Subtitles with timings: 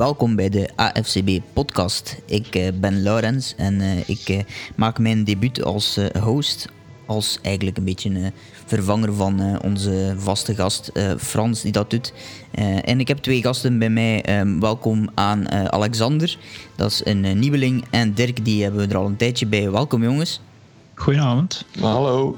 [0.00, 2.16] Welkom bij de AFCB podcast.
[2.26, 4.40] Ik uh, ben Laurens en uh, ik uh,
[4.76, 6.68] maak mijn debuut als host.
[7.06, 8.32] Als eigenlijk een beetje een
[8.66, 12.12] vervanger van onze vaste gast Frans die dat doet.
[12.84, 14.40] en ik heb twee gasten bij mij.
[14.40, 16.38] Um, welkom aan Alexander,
[16.76, 17.84] dat is een nieuweling.
[17.90, 19.70] En Dirk, die hebben we er al een tijdje bij.
[19.70, 20.40] Welkom jongens.
[20.94, 21.64] Goedenavond.
[21.80, 22.36] Hallo.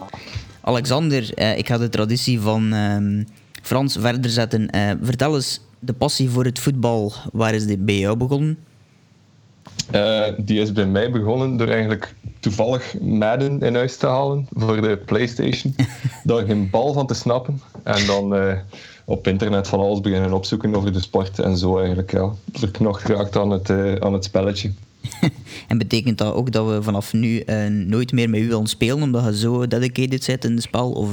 [0.60, 3.26] Alexander, ik ga de traditie van um,
[3.62, 4.68] Frans verder zetten.
[5.02, 8.58] vertel eens de passie voor het voetbal, waar is die bij jou begonnen?
[9.94, 14.80] Uh, die is bij mij begonnen door eigenlijk toevallig Madden in huis te halen voor
[14.80, 15.74] de PlayStation.
[16.24, 17.60] Daar geen bal van te snappen.
[17.82, 18.54] En dan uh,
[19.04, 22.12] op internet van alles beginnen opzoeken over de sport en zo eigenlijk.
[22.12, 24.72] Ja, verknocht geraakt aan het, uh, aan het spelletje.
[25.68, 29.24] en betekent dat ook dat we vanaf nu nooit meer met u willen spelen omdat
[29.24, 30.90] je zo dedicated zit in het spel?
[30.90, 31.10] Of,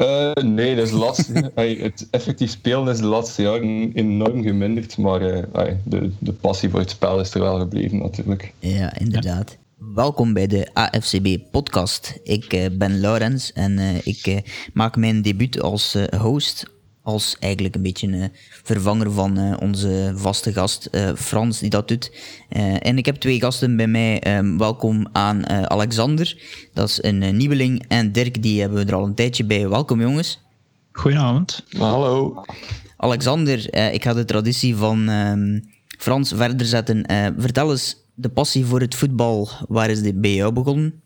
[0.00, 1.50] uh, nee, dat is lastig.
[1.54, 6.80] het effectief spelen is de laatste jaren enorm geminderd, maar uh, de, de passie voor
[6.80, 8.52] het spel is er wel gebleven natuurlijk.
[8.58, 9.58] Ja, inderdaad.
[9.94, 12.18] Welkom bij de AFCB podcast.
[12.22, 16.66] Ik uh, ben Laurens en ik maak mijn debuut als host
[17.10, 21.88] als eigenlijk een beetje een vervanger van uh, onze vaste gast uh, Frans, die dat
[21.88, 22.12] doet.
[22.50, 24.38] Uh, en ik heb twee gasten bij mij.
[24.38, 26.42] Um, welkom aan Alexander,
[26.74, 27.84] dat is een nieuweling.
[27.88, 29.68] En Dirk, die hebben we er al een tijdje bij.
[29.68, 30.40] Welkom jongens.
[30.92, 31.64] Goedenavond.
[31.78, 32.44] Hallo.
[32.96, 35.64] Alexander, ik ga de traditie van um,
[35.98, 37.04] Frans verder zetten.
[37.38, 41.02] vertel eens, de passie voor het voetbal, waar is die bij jou begonnen?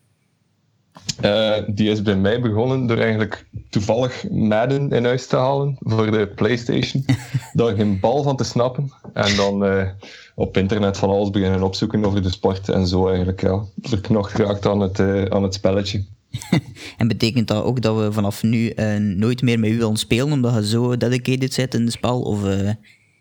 [1.25, 6.11] Uh, die is bij mij begonnen door eigenlijk toevallig Madden in huis te halen voor
[6.11, 7.05] de PlayStation.
[7.53, 8.92] Daar geen bal van te snappen.
[9.12, 9.89] En dan uh,
[10.34, 13.41] op internet van alles beginnen opzoeken over de sport en zo eigenlijk.
[13.41, 16.05] Ja, verknocht geraakt aan het, uh, aan het spelletje.
[16.98, 20.55] en betekent dat ook dat we vanaf nu nooit meer met u willen spelen omdat
[20.55, 22.21] je zo dedicated zit in het spel?
[22.22, 22.43] Of,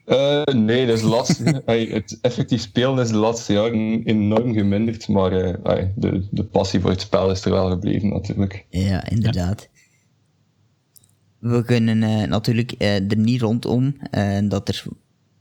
[0.05, 1.61] uh, nee, dat is lastig.
[1.65, 6.89] het effectief spelen is de laatste jaren enorm geminderd, maar uh, de, de passie voor
[6.89, 8.65] het spel is er wel gebleven natuurlijk.
[8.69, 9.69] Ja, inderdaad.
[11.39, 13.95] We kunnen uh, natuurlijk er niet rondom
[14.43, 14.83] dat er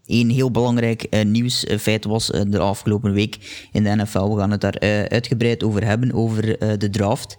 [0.06, 4.34] één heel belangrijk nieuwsfeit was de afgelopen week in de NFL.
[4.34, 6.42] We gaan het daar uitgebreid over hebben, over
[6.78, 7.36] de draft.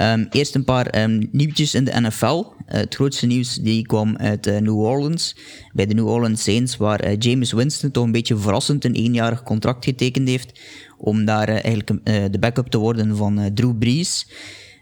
[0.00, 2.24] Um, eerst een paar um, nieuwtjes in de NFL.
[2.24, 5.36] Uh, het grootste nieuws die kwam uit uh, New Orleans,
[5.72, 9.42] bij de New Orleans Saints, waar uh, James Winston toch een beetje verrassend een eenjarig
[9.42, 10.60] contract getekend heeft,
[10.98, 14.28] om daar eigenlijk de backup te worden van Drew Brees.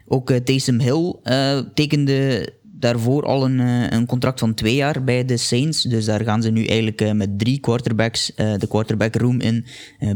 [0.07, 1.15] Ook Taysom Hill
[1.75, 3.59] tekende daarvoor al een,
[3.95, 5.83] een, contract van twee jaar bij de Saints.
[5.83, 9.67] Dus daar gaan ze nu eigenlijk met drie quarterbacks de quarterback room in.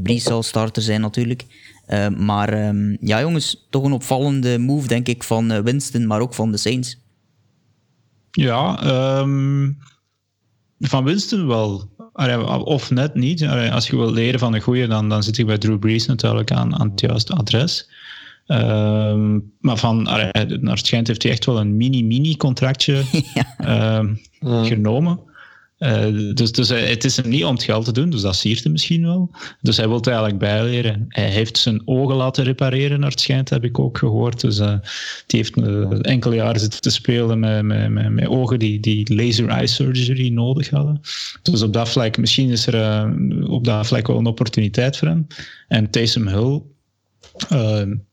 [0.03, 1.44] Brees zal starter zijn natuurlijk.
[1.93, 6.21] Uh, maar um, ja, jongens, toch een opvallende move, denk ik, van uh, Winston, maar
[6.21, 6.99] ook van de Saints.
[8.31, 8.83] Ja,
[9.21, 9.78] um,
[10.79, 11.91] van Winston wel.
[12.65, 13.47] Of net niet.
[13.47, 16.53] Als je wil leren van een goede, dan, dan zit ik bij Drew Brees natuurlijk
[16.53, 17.91] aan, aan het juiste adres.
[18.47, 20.31] Um, maar van, naar
[20.61, 23.05] het schijnt heeft hij echt wel een mini-mini contractje
[23.59, 24.05] ja.
[24.41, 25.21] genomen.
[25.81, 28.37] Uh, dus dus hij, het is hem niet om het geld te doen, dus dat
[28.37, 29.31] siert hem misschien wel.
[29.61, 31.05] Dus hij wil eigenlijk bijleren.
[31.09, 34.41] Hij heeft zijn ogen laten repareren, naar het schijnt, heb ik ook gehoord.
[34.41, 34.75] Dus uh,
[35.27, 35.55] die heeft
[36.03, 40.29] enkele jaren zitten te spelen met, met, met, met, ogen die, die laser eye surgery
[40.29, 41.01] nodig hadden.
[41.43, 43.12] Dus op dat vlak, misschien is er
[43.49, 45.27] op dat vlak wel een opportuniteit voor hem.
[45.69, 46.62] En Taysom Hill,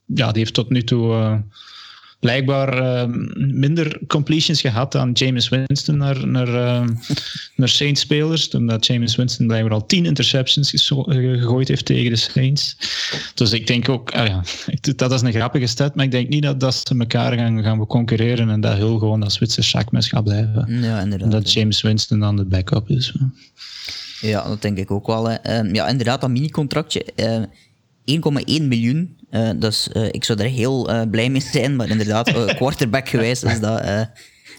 [0.05, 1.43] ja, die heeft tot nu toe
[2.19, 6.87] blijkbaar uh, minder completions gehad dan James Winston naar, naar, uh,
[7.55, 8.49] naar Saints-spelers.
[8.49, 12.77] Omdat James Winston blijkbaar al tien interceptions gegooid heeft tegen de Saints.
[13.33, 14.43] Dus ik denk ook, ah ja,
[14.95, 17.85] dat is een grappige stat, maar ik denk niet dat, dat ze elkaar gaan, gaan
[17.85, 20.81] concurreren en dat heel gewoon dat Zwitser zakmes gaat blijven.
[20.81, 21.21] Ja, inderdaad.
[21.21, 23.13] En dat James Winston dan de backup is.
[24.21, 25.29] Ja, dat denk ik ook wel.
[25.29, 25.35] Hè.
[25.35, 27.05] Ehm, ja, inderdaad, dat mini-contractje.
[28.11, 29.17] 1,1 miljoen.
[29.31, 33.43] Uh, dus uh, ik zou er heel uh, blij mee zijn, maar inderdaad, quarterback gewijs
[33.43, 34.07] is dat.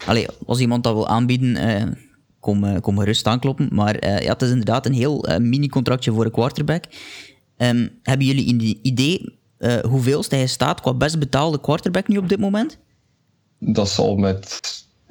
[0.05, 1.97] allee, als iemand dat wil aanbieden,
[2.39, 3.67] kom, kom gerust aankloppen.
[3.71, 6.83] Maar ja, het is inderdaad een heel mini-contractje voor een quarterback.
[7.57, 9.39] Um, hebben jullie een idee
[9.81, 12.77] hoeveel hij staat qua best betaalde quarterback nu op dit moment?
[13.59, 14.59] Dat zal met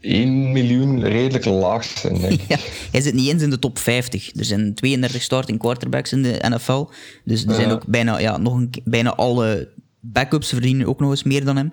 [0.01, 2.49] 1 miljoen redelijk laag zijn, denk ik.
[2.49, 2.57] ja,
[2.91, 4.31] hij zit niet eens in de top 50.
[4.37, 6.87] Er zijn 32 starting quarterbacks in de NFL.
[7.25, 9.69] Dus er zijn ook bijna, ja, nog een, bijna alle
[10.01, 11.73] backups verdienen ook nog eens meer dan hem.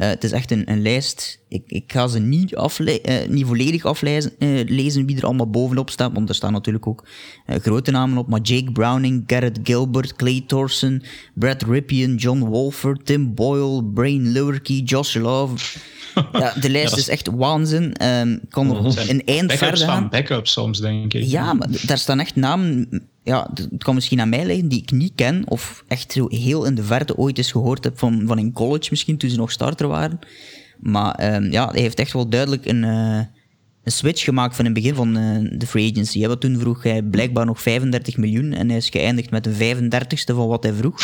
[0.00, 1.40] Uh, het is echt een, een lijst.
[1.48, 5.50] Ik, ik ga ze niet, afle uh, niet volledig aflezen uh, lezen wie er allemaal
[5.50, 7.06] bovenop staat, want er staan natuurlijk ook
[7.46, 8.28] grote namen op.
[8.28, 11.02] Maar Jake Browning, Garrett Gilbert, Clay Thorson,
[11.34, 15.56] Brad Ripien, John Wolford, Tim Boyle, Brain Lewerke, Josh Love.
[16.32, 17.02] Ja, de lijst ja, is...
[17.02, 18.06] is echt waanzin.
[18.06, 20.08] Um, kan nog een eind verder gaan.
[20.08, 21.24] backups soms, denk ik.
[21.24, 22.88] Ja, maar daar staan echt namen
[23.30, 26.64] ja, het kan misschien aan mij liggen, die ik niet ken, of echt zo heel
[26.64, 29.50] in de verte ooit eens gehoord heb van, van in college misschien, toen ze nog
[29.50, 30.18] starter waren.
[30.80, 33.20] Maar um, ja, hij heeft echt wel duidelijk een, uh,
[33.82, 36.20] een switch gemaakt van het begin van uh, de free agency.
[36.20, 40.34] Hè, toen vroeg hij blijkbaar nog 35 miljoen en hij is geëindigd met een 35ste
[40.34, 41.00] van wat hij vroeg.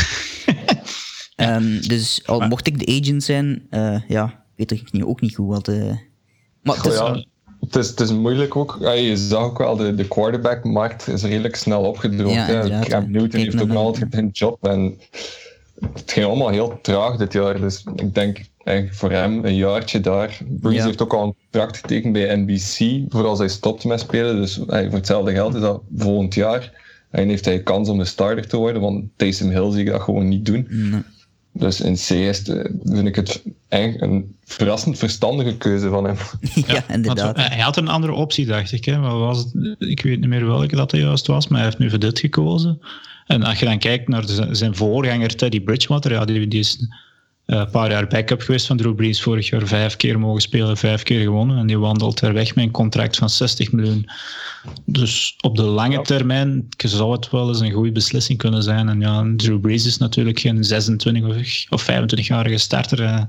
[1.37, 5.35] um, dus al mocht ik de agent zijn, uh, ja, weet ik niet, ook niet
[5.35, 5.67] goed wat...
[6.63, 7.27] maar het is,
[7.67, 8.77] het is, het is moeilijk ook.
[8.81, 12.35] Ja, je zag ook wel, de, de quarterback-markt is redelijk snel opgedroogd.
[12.35, 14.67] Ja, Cam Newton heeft ook nog altijd een job.
[14.67, 14.99] En
[15.81, 17.61] het ging allemaal heel traag dit jaar.
[17.61, 18.41] Dus ik denk
[18.91, 20.39] voor hem een jaartje daar.
[20.47, 24.37] Breeze heeft ook al een contract getekend bij NBC voor als hij stopt met spelen.
[24.37, 26.85] Dus voor hetzelfde geld is dat volgend jaar.
[27.11, 30.01] En heeft hij kans om de starter te worden, want Taysom Hill zie ik dat
[30.01, 30.69] gewoon niet doen.
[31.59, 32.43] Dus in C is
[32.85, 36.17] vind ik het eigenlijk een verrassend verstandige keuze van hem.
[36.67, 37.37] ja, inderdaad.
[37.37, 38.85] hij had een andere optie, dacht ik.
[38.85, 38.99] Hè.
[38.99, 41.81] Maar was het, ik weet niet meer welke dat hij juist was, maar hij heeft
[41.81, 42.81] nu voor dit gekozen.
[43.27, 46.97] En als je dan kijkt naar zijn voorganger Teddy Bridgewater, ja, die, die is eh,
[47.47, 49.23] een paar jaar backup geweest van Drew Brees.
[49.23, 51.59] Vorig jaar vijf keer mogen spelen, vijf keer gewonnen.
[51.59, 54.09] En die wandelt er weg met een contract van 60 miljoen.
[54.85, 58.89] Dus op de lange termijn zou het wel eens een goede beslissing kunnen zijn.
[58.89, 63.03] En ja, Drew Brees is natuurlijk geen 26 of 25-jarige starter.
[63.03, 63.23] Eh.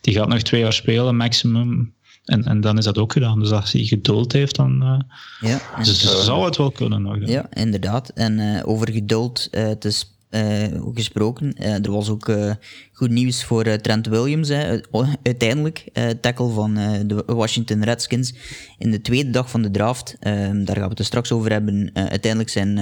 [0.00, 1.96] Die gaat nog twee jaar spelen, maximum.
[2.24, 3.40] En, en dan is dat ook gedaan.
[3.40, 7.02] Dus als hij geduld heeft, dan uh, ja, dus zou het wel kunnen.
[7.02, 8.08] Nog, ja, inderdaad.
[8.08, 11.54] En over geduld, het is uh, gesproken.
[11.58, 12.52] Uh, er was ook uh,
[12.92, 14.80] goed nieuws voor Trent Williams, hè,
[15.22, 15.84] uiteindelijk.
[16.20, 16.74] tackle van
[17.06, 18.34] de Washington Redskins
[18.78, 20.16] in de tweede dag van de draft.
[20.20, 21.90] Ehm, daar gaan we het straks over hebben.
[21.94, 22.76] uiteindelijk zijn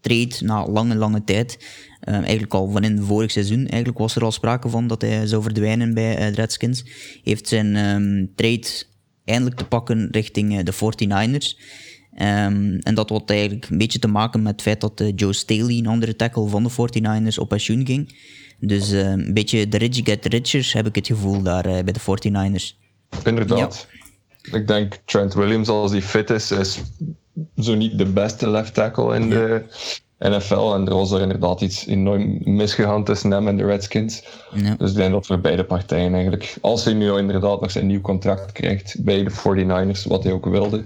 [0.00, 1.58] trade na lange, lange tijd.
[2.00, 5.02] Ehm, eigenlijk al van in het vorig seizoen eigenlijk was er al sprake van dat
[5.02, 6.84] hij zou verdwijnen bij de Redskins.
[7.22, 8.66] Heeft zijn um, trade
[9.24, 11.56] eindelijk te pakken richting de 49ers.
[12.18, 15.32] Um, en dat had eigenlijk een beetje te maken met het feit dat uh, Joe
[15.32, 18.16] Staley, een andere tackle van de 49ers, op pensioen ging.
[18.58, 21.92] Dus uh, een beetje de rich get richer heb ik het gevoel daar uh, bij
[21.92, 22.78] de 49ers.
[23.24, 23.86] Inderdaad.
[23.90, 24.58] Ja.
[24.58, 26.80] Ik denk Trent Williams, als hij fit is, is
[27.56, 29.28] zo niet de beste left tackle in ja.
[29.28, 29.64] de
[30.18, 30.74] NFL.
[30.74, 34.24] En er was er inderdaad iets enorm misgegaan tussen hem en de Redskins.
[34.54, 34.74] Ja.
[34.78, 38.00] Dus ik denk dat voor beide partijen eigenlijk, als hij nu inderdaad nog zijn nieuw
[38.00, 40.84] contract krijgt bij de 49ers, wat hij ook wilde,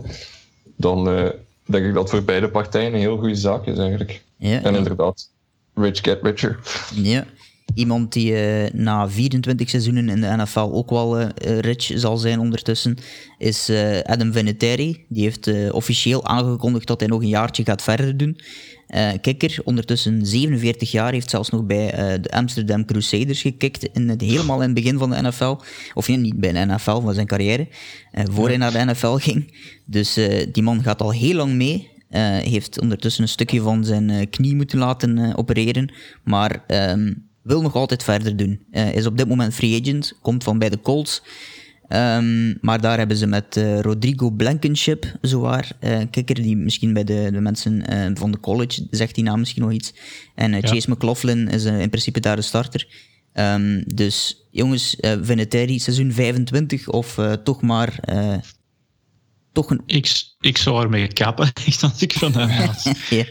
[0.79, 1.29] dan uh,
[1.65, 4.23] denk ik dat voor beide partijen een heel goede zaak is eigenlijk.
[4.37, 5.31] Ja, en inderdaad,
[5.75, 6.59] rich get richer.
[6.95, 7.27] Ja,
[7.75, 12.41] iemand die uh, na 24 seizoenen in de NFL ook wel uh, rich zal zijn
[12.41, 12.97] ondertussen,
[13.39, 13.71] is
[14.05, 15.05] Adam Vinatieri.
[15.09, 18.41] Die heeft officieel aangekondigd dat hij nog een jaartje gaat verder doen.
[18.89, 24.09] Uh, kikker, ondertussen 47 jaar, heeft zelfs nog bij uh, de Amsterdam Crusaders gekikt, in
[24.09, 25.57] het, helemaal in het begin van de NFL.
[25.95, 27.69] Of niet bij de NFL, van zijn carrière,
[28.13, 29.53] uh, voor hij naar de NFL ging.
[29.85, 30.15] Dus
[30.53, 31.89] die man gaat al heel lang mee.
[32.43, 35.93] heeft ondertussen een stukje van zijn knie moeten laten opereren,
[36.25, 38.61] maar um, wil nog altijd verder doen.
[38.71, 41.23] is op dit moment free agent, komt van bij de Colts.
[41.89, 47.05] Um, maar daar hebben ze met uh, Rodrigo Blankenship, zowaar, uh, kikker die misschien bij
[47.05, 49.95] de, de mensen uh, van de college, zegt die naam misschien nog iets.
[50.35, 50.61] En ja.
[50.61, 52.87] Chase McLaughlin is in principe daar de starter.
[53.35, 58.01] Um, dus jongens, uh, Vinatieri, seizoen 25 of toch maar
[59.59, 59.83] toch een...
[59.87, 62.83] Ik, ik zou ermee kappen, echt als ik van hem had.
[63.11, 63.25] ja,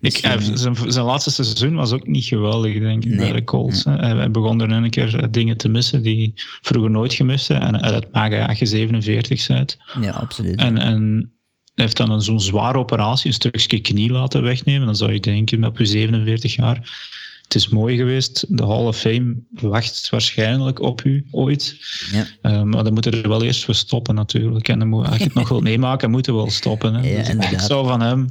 [0.00, 0.16] ik,
[0.54, 3.84] zijn, zijn laatste seizoen was ook niet geweldig, denk ik, bij de Colts.
[3.84, 3.96] Nee.
[3.96, 8.12] Hij begon er een keer eh, dingen te missen die vroeger nooit gemist En dat
[8.12, 9.78] maakt hij je 47 bent.
[10.00, 10.58] Ja, absoluut.
[10.58, 11.32] En, en
[11.74, 14.86] heeft dan een zo'n zware operatie, een stukje knie laten wegnemen.
[14.86, 17.08] Dan zou je denken, op je 47 jaar
[17.52, 18.44] het is mooi geweest.
[18.48, 21.76] De Hall of Fame wacht waarschijnlijk op u ooit.
[22.12, 22.26] Ja.
[22.42, 24.68] Uh, maar dan moeten er wel eerst voor stoppen natuurlijk.
[24.68, 26.94] En dan moet, als je het nog wil meemaken, moeten we wel stoppen.
[26.94, 27.08] Hè.
[27.08, 28.28] Ja, dus ik zou van hem,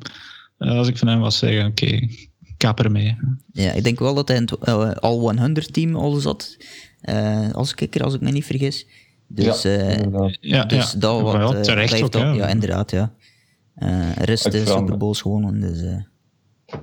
[0.57, 3.17] eh, als ik van hem was zeggen, oké, okay, kap ermee.
[3.51, 6.57] Ja, ik denk wel dat hij in het uh, All 100 team al zat.
[7.03, 8.85] Uh, als kikker, als ik me niet vergis.
[9.27, 9.71] Dus, ja,
[10.39, 10.99] ja, dus ja.
[10.99, 12.47] dat wat, ja, terecht ook, ja.
[12.47, 13.13] inderdaad, ja.
[14.17, 16.07] rust de Super Bowls gewonnen, dus...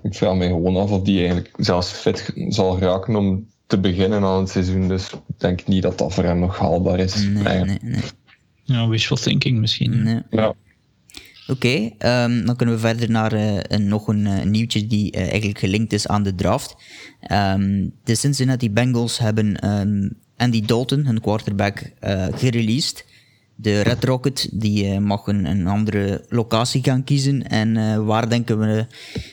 [0.02, 4.22] Ik vraag me gewoon af of die eigenlijk zelfs fit zal raken om te beginnen
[4.22, 4.88] aan het seizoen.
[4.88, 7.14] Dus ik denk niet dat dat voor hem nog haalbaar is.
[7.14, 8.00] Nee, nee, nee.
[8.62, 10.02] Ja, wishful thinking misschien.
[10.02, 10.22] Nee.
[10.30, 10.54] Ja.
[11.46, 15.20] Oké, ehm, dan kunnen we verder naar uh, een, nog een uh, nieuwtje die uh,
[15.20, 16.76] eigenlijk gelinkt is aan de draft.
[17.32, 21.92] Um, de Cincinnati Bengals hebben um, Andy Dalton, hun quarterback,
[22.34, 23.04] gereleased.
[23.58, 27.48] De Red Rocket die mag een, een, andere locatie gaan kiezen.
[27.48, 28.86] En waar denken we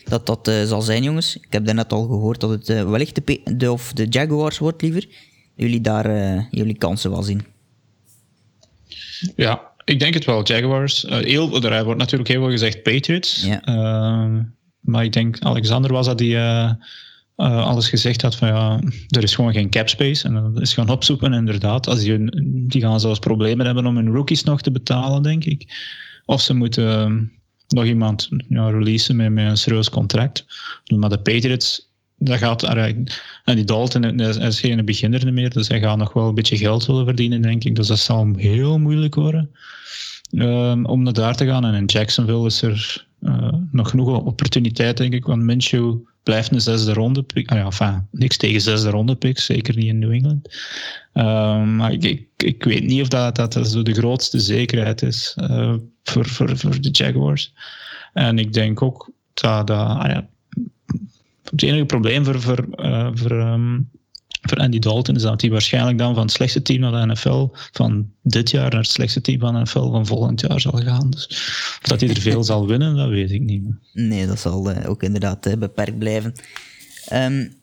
[0.03, 1.35] dat dat zal zijn, jongens?
[1.35, 5.07] Ik heb daarnet al gehoord dat het wellicht de, de, of de Jaguars wordt, liever.
[5.55, 7.45] Jullie daar jullie kansen wel zien.
[9.35, 11.05] Ja, ik denk het wel, Jaguars.
[11.09, 13.43] Heel, er wordt natuurlijk heel veel gezegd Patriots.
[13.45, 13.67] Ja.
[13.67, 14.39] Uh,
[14.79, 16.37] maar ik denk, Alexander was dat die
[17.43, 20.27] uh, alles gezegd had van ja, er is gewoon geen cap space.
[20.27, 21.87] En dat is gaan opzoeken, inderdaad.
[21.87, 25.67] Als die, die gaan zelfs problemen hebben om hun rookies nog te betalen, denk ik.
[26.25, 27.31] Of ze moeten
[27.67, 30.45] nog iemand ja, releasen met, met een serieus contract.
[30.95, 33.05] Maar de Patriots dat gaat, en
[33.55, 37.05] die Dalton is geen beginner meer, dus hij gaat nog wel een beetje geld willen
[37.05, 37.75] verdienen, denk ik.
[37.75, 39.49] Dus dat zal heel moeilijk worden
[40.31, 41.65] um, om naar daar te gaan.
[41.65, 46.61] En in Jacksonville is er uh, nog genoeg opportuniteit, denk ik, want Minshew blijft een
[46.61, 47.51] zesde ronde pick.
[47.51, 50.47] Ah ja, niks tegen zesde ronde pick, zeker niet in New England.
[51.13, 55.01] Um, maar ik, ik, ik, weet niet of dat, dat, dat zo de grootste zekerheid
[55.01, 57.53] is uh, voor, voor, voor de Jaguars.
[58.13, 60.27] En ik denk ook dat, dat ah ja,
[61.49, 63.89] het enige probleem voor, voor, uh, voor, um,
[64.43, 67.49] voor Andy Dalton is dat hij waarschijnlijk dan van het slechtste team naar de NFL
[67.71, 71.09] van dit jaar naar het slechtste team van de NFL van volgend jaar zal gaan.
[71.09, 73.63] Dus of dat hij er veel zal winnen, dat weet ik niet.
[73.93, 76.33] Nee, dat zal uh, ook inderdaad uh, beperkt blijven.
[77.13, 77.61] Um,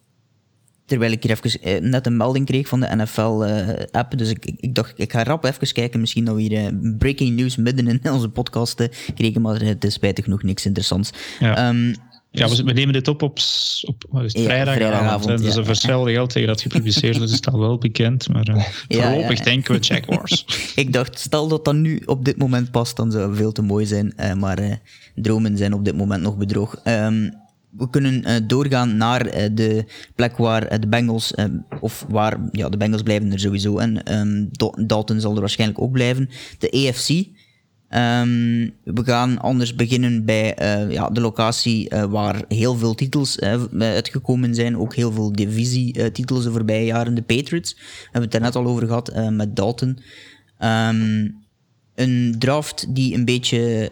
[0.87, 4.18] terwijl ik hier even net een melding kreeg van de NFL-app.
[4.18, 6.00] dus ik, ik, dacht, ik ga rap even kijken.
[6.00, 9.40] Misschien dat we hier breaking news midden in onze podcast kregen.
[9.40, 11.10] Maar het is spijtig genoeg niks interessants.
[11.40, 11.68] Ja.
[11.68, 11.94] Um,
[12.30, 13.38] ja, we, nemen dit op op,
[13.87, 15.38] op wat is het, vrijdagavond.
[15.38, 18.28] dus een hetzelfde geld tegen dat gepubliceerd is, is al wel bekend.
[18.28, 20.72] Maar uh, voorlopig ja, denken we Jaguars.
[20.75, 23.62] ik dacht, stel dat dat nu op dit moment past, dan zou het veel te
[23.62, 24.12] mooi zijn.
[24.16, 24.75] Uh, maar uh,
[25.14, 26.76] dromen zijn op dit moment nog bedrog.
[26.84, 27.32] Um,
[27.70, 29.84] we kunnen doorgaan naar de
[30.14, 31.34] plek waar de Bengals,
[31.80, 34.49] of waar, ja, de Bengals blijven er sowieso en um,
[34.87, 36.28] Dalton zal er waarschijnlijk ook blijven.
[36.58, 37.25] De AFC,
[37.94, 43.38] Um, we gaan anders beginnen bij uh, ja, de locatie uh, waar heel veel titels
[43.38, 44.78] uh, uitgekomen zijn.
[44.78, 47.14] Ook heel veel divisietitels de voorbije jaren.
[47.14, 49.99] De Patriots, we hebben het er net al over gehad met Dalton.
[50.59, 51.38] Um,
[51.94, 53.90] een draft die een beetje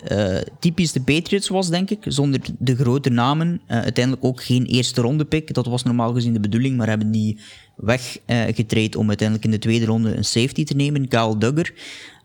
[0.60, 2.04] typisch de Patriots was, denk ik.
[2.06, 3.60] Zonder de grote namen.
[3.66, 5.54] uiteindelijk ook geen eerste ronde pick.
[5.54, 7.38] Dat was normaal gezien de bedoeling, maar hebben die
[7.76, 11.08] weggetraind om uiteindelijk in de tweede ronde een safety te nemen.
[11.08, 11.72] Kyle Duggar.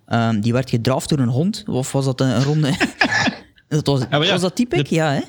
[0.07, 1.63] Um, die werd gedraft door een hond.
[1.67, 2.73] Of was dat een, ronde?
[3.67, 4.89] dat was, ja, ja, was dat typisch?
[4.89, 5.21] Ja, hè?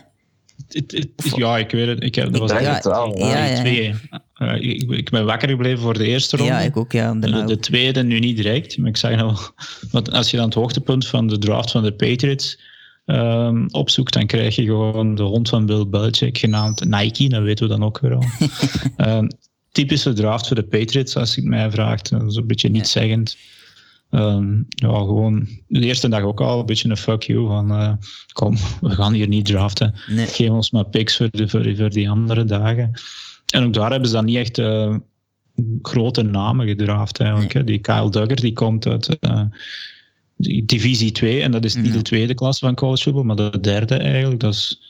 [0.68, 2.02] Het, het, ja, ik weet het.
[2.02, 3.94] Ik heb, dat was ja, wel, ja, ja, twee.
[4.38, 6.52] Uh, ik, ik, ben wakker gebleven voor de eerste ronde.
[6.52, 7.14] Ja, ik ook, ja.
[7.14, 8.78] De, de, tweede nu niet direct.
[8.78, 9.36] Maar ik zag nou...
[9.90, 12.60] Want als je dan het hoogtepunt van de draft van de Patriots
[13.06, 17.28] um, opzoekt, dan krijg je gewoon de hond van Bill Belichick, genaamd Nike.
[17.28, 18.24] Dat weten we dan ook weer al.
[18.96, 19.28] um,
[19.72, 22.10] typische draft voor de Patriots, als je het mij vraagt.
[22.10, 23.36] Dat is een beetje niet zeggend.
[24.14, 27.92] Um, ja, gewoon de eerste dag ook al een beetje een fuck you van uh,
[28.32, 29.94] kom, we gaan hier niet draften.
[30.06, 30.26] Nee.
[30.26, 32.92] Geef ons maar picks voor, de, voor, voor, die andere dagen.
[33.46, 34.96] En ook daar hebben ze dan niet echt uh,
[35.82, 37.54] grote namen gedraft eigenlijk.
[37.54, 37.64] Nee.
[37.64, 39.42] Die Kyle Duggar die komt uit uh,
[40.64, 43.96] divisie 2 en dat is niet de tweede klas van college football, maar de derde
[43.96, 44.40] eigenlijk.
[44.40, 44.80] Dat is,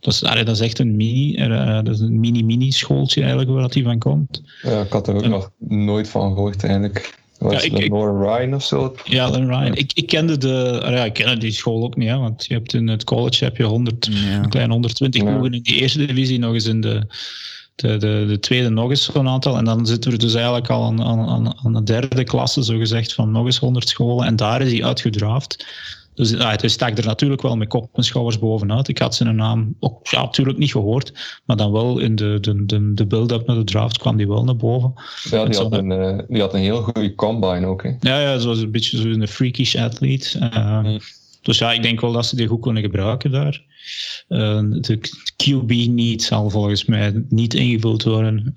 [0.00, 1.48] dat is, dat is echt een mini,
[1.82, 4.42] dat is een mini-mini schooltje eigenlijk waar dat die van komt.
[4.62, 7.24] Ja, ik had er ook en, nog nooit van gehoord eigenlijk.
[7.38, 8.94] Was ja, ik, Ryan of zo?
[9.04, 9.74] Ja, Lauren Ryan.
[9.74, 12.74] Ik, ik kende de, ja, ik kende die school ook niet, hè, want je hebt
[12.74, 14.42] in het college heb je 100, ja.
[14.42, 15.42] een klein 120 ja.
[15.42, 17.06] in die eerste divisie, nog eens in de,
[17.74, 19.56] de, de, de tweede nog eens zo'n aantal.
[19.56, 23.14] En dan zitten we dus eigenlijk al aan, aan, aan de derde klasse, zo gezegd,
[23.14, 24.26] van nog eens 100 scholen.
[24.26, 25.66] En daar is hij uitgedraafd.
[26.16, 28.88] Dus ja, hij stak er natuurlijk wel met kop en schouders bovenuit.
[28.88, 32.66] Ik had zijn naam ook ja, natuurlijk niet gehoord, maar dan wel in de, de,
[32.66, 34.92] de, de build-up naar de draft kwam die wel naar boven.
[35.30, 37.82] Ja, die, had een, uh, die had een heel goede combine ook.
[37.82, 37.90] Hè?
[38.00, 40.38] Ja, ja, zoals een beetje zo'n een freakish athlete.
[40.38, 40.98] Uh, mm.
[41.42, 43.62] Dus ja, ik denk wel dat ze die goed kunnen gebruiken daar.
[44.28, 44.98] Uh, de
[45.44, 48.54] QB niet zal volgens mij niet ingevuld worden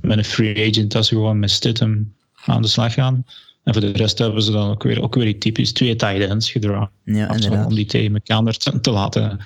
[0.00, 2.12] met een free agent, dat ze gewoon met Stidham
[2.44, 3.24] aan de slag gaan.
[3.64, 6.50] En voor de rest hebben ze dan ook weer, ook weer typisch twee tight ends
[6.50, 6.90] gedragen.
[7.04, 9.40] Ja, om die tegen elkaar te, te laten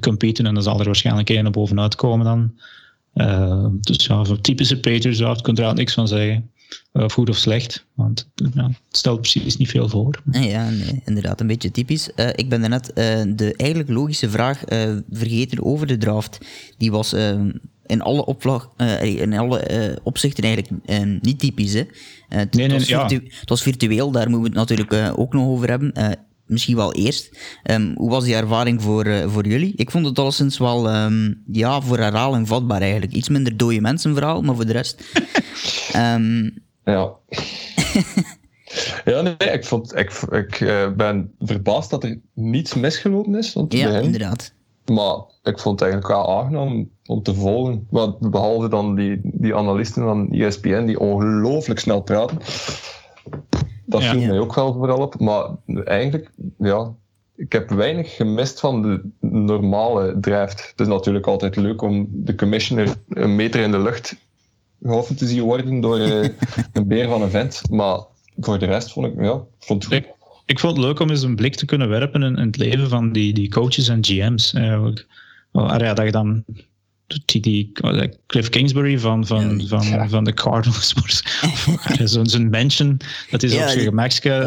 [0.00, 0.46] competen.
[0.46, 2.54] En dan zal er waarschijnlijk één bovenuit komen dan.
[3.14, 6.50] Uh, dus ja, voor typische Patriots draft kun je er niks van zeggen.
[6.92, 10.22] Of goed of slecht, want ja, het stelt precies niet veel voor.
[10.30, 12.10] Ja, nee, inderdaad, een beetje typisch.
[12.16, 12.94] Uh, ik ben daarnet uh,
[13.36, 14.62] de eigenlijk logische vraag
[15.10, 16.38] vergeten over de draft.
[16.78, 17.14] Die was
[17.86, 21.72] in alle, opvlag, uh, in alle uh, opzichten eigenlijk uh, niet typisch.
[21.72, 21.82] Hè.
[22.28, 23.06] Het, nee, nee, was ja.
[23.06, 25.92] het, was virtueel, daar moeten we het natuurlijk ook nog over hebben.
[26.46, 27.38] misschien wel eerst.
[27.62, 29.72] Ehm, hoe was die ervaring voor, eh, voor jullie?
[29.76, 33.12] Ik vond het alleszins wel ehm, ja, voor herhaling vatbaar eigenlijk.
[33.12, 35.02] Iets minder dode mensenverhaal, maar voor de rest.
[35.92, 36.50] Ehm,
[36.84, 37.12] Ja.
[39.04, 43.52] ja, nee, ik, vond, ik, ik eh, ben verbaasd dat er niets misgelopen is.
[43.52, 44.53] Want ja, inderdaad.
[44.92, 47.86] Maar ik vond het eigenlijk wel aangenaam om te volgen.
[47.90, 52.38] Want behalve dan die, die analisten van ESPN die ongelooflijk snel praten.
[53.86, 54.28] Dat viel Ja.
[54.28, 55.20] mij ook wel vooral op.
[55.20, 55.46] Maar
[55.84, 56.92] eigenlijk, ja,
[57.36, 60.68] ik heb weinig gemist van de normale draft.
[60.70, 64.16] Het is natuurlijk altijd leuk om de commissioner een meter in de lucht
[64.82, 66.28] gehouden te zien worden door eh,
[66.72, 67.62] een beer van een vent.
[67.70, 67.98] Maar
[68.38, 70.13] voor de rest vond ik, ja, vond het goed.
[70.46, 72.88] Ik, vond het leuk om eens een blik te kunnen werpen in, in het leven
[72.88, 74.52] van die, die coaches en GM's.
[74.52, 75.06] Eigenlijk.
[75.52, 76.44] Ja, dat je dan
[77.24, 77.72] die, die
[78.26, 80.08] Cliff Kingsbury van, van, Ja, van, ja.
[80.08, 80.94] van de Cardinals
[82.12, 83.66] zo'n zo'n mention, dat is Ja,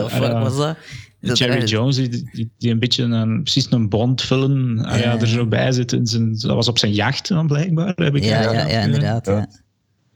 [0.03, 0.09] op
[0.41, 0.77] was dat?
[1.21, 5.19] Dat Jerry er- Jones, die, die, die een beetje een, precies een Bond-film ah ja,
[5.19, 5.91] er zo bij zit.
[5.91, 7.93] In zijn, dat was op zijn jacht dan blijkbaar.
[7.95, 9.47] Heb ik Ja, ja, ja, inderdaad.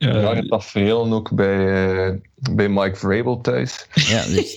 [0.01, 0.08] Ja.
[0.10, 0.15] Ja.
[0.15, 2.15] Ja, Rare tafereelen ook bij, eh,
[2.51, 3.88] bij Mike Vrabel thuis.
[3.93, 4.55] Ja, dus,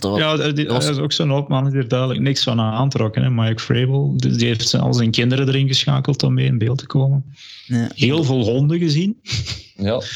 [0.00, 2.60] dat Ja, die, dat was- dat is ook zo'n man die er duidelijk niks van
[2.60, 3.22] aan aantrokken.
[3.22, 3.30] Hè.
[3.30, 6.86] Mike Vrabel, die die heeft al zijn kinderen erin geschakeld om mee in beeld te
[6.86, 7.24] komen.
[7.66, 7.88] ja.
[7.94, 9.20] Heel veel honden gezien.
[9.76, 10.00] Ja,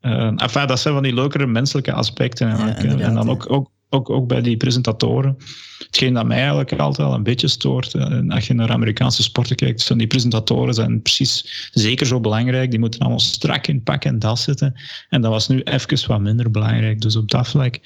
[0.00, 2.48] Eh enfin, dat zijn van die leukere menselijke aspecten.
[2.76, 3.30] en dan ja.
[3.30, 5.36] ook, ook, ook, ook bij die presentatoren.
[5.78, 7.94] Hetgeen dat mij eigenlijk altijd wel een beetje stoort.
[7.94, 12.20] eh, en als je naar Amerikaanse sporten kijkt, zijn die presentatoren zijn precies zeker zo
[12.20, 12.70] belangrijk.
[12.70, 14.74] Die moeten allemaal strak in pak en das zitten.
[15.08, 17.00] En dat was nu even wat minder belangrijk.
[17.00, 17.78] Dus op dat vlak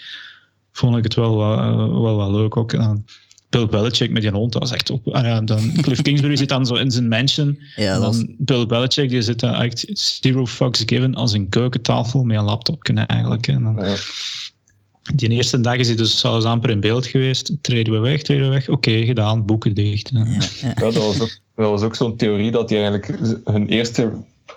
[0.72, 2.56] vond ik het wel, wel, wel, wel leuk.
[2.56, 3.04] Ook aan
[3.48, 5.08] Bill Belichick met die hond, dat was echt op.
[5.08, 7.58] ah dan, Cliff Kingsbury zit dan zo in zijn mansion.
[7.76, 12.36] Ja, dan Bill Belichick, die zit daar echt zero fucks given als een keukentafel met
[12.36, 13.46] een laptop eigenlijk.
[13.46, 13.94] En dan, ja.
[15.14, 17.56] Die eerste dag is hij dus zelfs amper in beeld geweest.
[17.60, 18.68] Treden we weg, treden we weg.
[18.68, 20.10] Oké, gedaan, boeken dicht.
[20.12, 20.38] ja, ja.
[20.60, 24.12] Ja, dat was ook, dat was ook zo'n theorie dat die eigenlijk hun eerste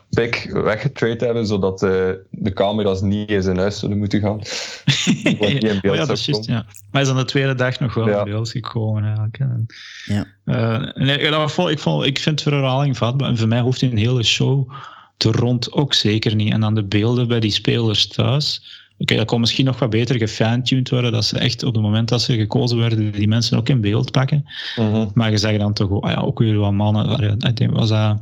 [0.10, 1.90] pick weggetrade hebben, zodat eh,
[2.30, 4.38] de camera's niet in zijn huis zouden moeten gaan.
[5.40, 6.54] Want die in beeld Oh ja, dat is ja.
[6.54, 8.20] Maar hij is aan de tweede dag nog wel Ja.
[8.20, 9.38] in beeld gekomen eigenlijk.
[9.40, 9.66] En,
[10.06, 10.26] Ja.
[10.46, 13.30] eh, nee, dat vond, ik, vond, ik vind herhaling vatbaar.
[13.30, 14.72] En voor mij hoeft een hele show
[15.18, 16.54] te rond ook zeker niet.
[16.54, 18.62] En dan de beelden bij die spelers thuis.
[19.00, 21.12] Oké, dat kon misschien nog wat beter gefine-tuned worden.
[21.12, 24.12] Dat ze echt op het moment dat ze gekozen werden, die mensen ook in beeld
[24.12, 24.46] pakken.
[24.76, 25.08] Mhm.
[25.14, 27.06] Maar je zag dan toch ook, ah ja, ook weer wat mannen.
[27.06, 28.20] Ah ja, Ik denk, was dat...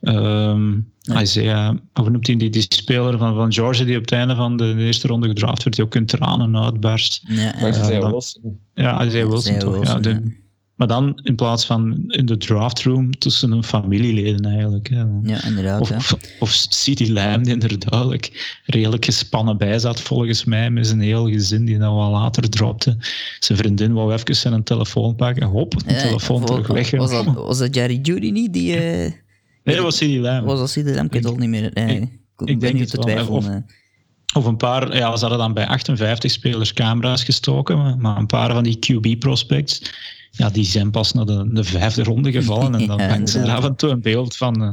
[0.00, 0.72] ehm
[1.20, 4.34] Isaiah, of hoe noemt hij die, die speler van, van Georgia die op het einde
[4.34, 7.22] van de, de eerste ronde gedraft werd, die ook in tranen uitbarst.
[7.28, 7.66] Ja, ja.
[7.66, 8.58] Ja, zei dan- Wilson.
[8.74, 9.84] Ja, Isaiah Wilson Isaiah toch.
[9.86, 10.44] ja, de-
[10.76, 14.88] maar dan in plaats van in de draftroom tussen hun familieleden eigenlijk.
[14.88, 15.04] Hè.
[15.22, 15.80] ja, inderdaad.
[15.80, 20.86] Of, of, of CD Lamb die er duidelijk redelijk gespannen bij zat, volgens mij, met
[20.86, 22.96] zijn heel gezin, die dan wel later dropte.
[23.38, 25.46] Zijn vriendin wou even zijn telefoon pakken.
[25.46, 26.90] Hop, de Ja, telefoon terug weg.
[26.90, 28.52] Was dat, was dat Jerry Judy niet?
[28.52, 29.12] Die, eh,
[29.64, 30.46] Nee, dat was CD Lamb.
[30.46, 31.06] was dat CD Lamb?
[31.06, 31.72] Ik weet het al niet meer.
[31.72, 32.08] Eh, ik- ik
[32.38, 33.30] ik ben denk nu het te twijfelen.
[33.32, 33.56] of- eh.
[34.34, 38.26] Of een paar, ja, ze hadden dan bij 58 spelers camera's gestoken, maar- maar een
[38.26, 39.82] paar van die QB-prospects,
[40.36, 42.74] ja, die zijn pas naar de, de vijfde ronde gevallen.
[42.74, 44.70] En dan Ja, hangt ze er af en toe een beeld van eh,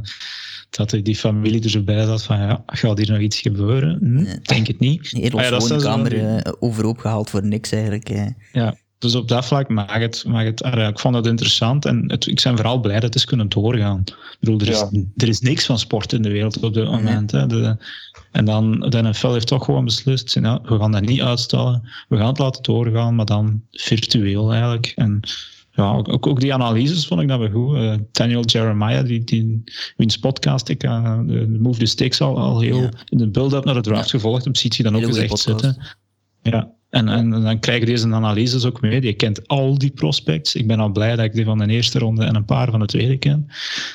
[0.70, 3.98] dat die- die familie er zo bij zat van, ja, gaat hier nog iets gebeuren?
[4.00, 4.36] Hm.
[4.42, 5.30] Denk het niet.
[5.32, 8.10] Was ja, dat kamer eh, overhoop gehaald voor niks eigenlijk.
[8.10, 8.26] eh.
[8.52, 10.24] Ja, dus op dat vlak mag het.
[10.28, 13.16] Mag het ah ik vond het interessant en het, ik ben vooral blij dat het
[13.16, 14.00] is kunnen doorgaan.
[14.06, 14.82] Ik bedoel, er is,
[15.16, 17.32] er is niks van sport in de wereld op dit moment.
[17.32, 17.48] Hè.
[17.48, 17.78] De,
[18.32, 21.90] en dan, de NFL heeft toch gewoon beslist, ja, we gaan dat niet uitstellen.
[22.10, 24.92] We gaan het laten doorgaan, maar dan virtueel eigenlijk.
[24.96, 25.20] En
[25.76, 27.76] ja, ook, ook die analyses vond ik dat wel goed.
[27.76, 29.64] Eh, Daniel Jeremiah, die, die,
[29.98, 32.90] wiens podcast ik uh, de Move the Sticks al, al heel Ja.
[33.10, 35.64] in de build-up naar de draft gevolgd heb, ziet hij dan ook eens echt podcast.
[35.64, 35.86] zitten.
[36.42, 39.02] Ja, en, en dan krijg je deze analyses ook mee.
[39.02, 40.56] Je kent al die prospects.
[40.56, 42.80] Ik ben al blij dat ik die van de eerste ronde en een paar van
[42.80, 43.46] de tweede ken.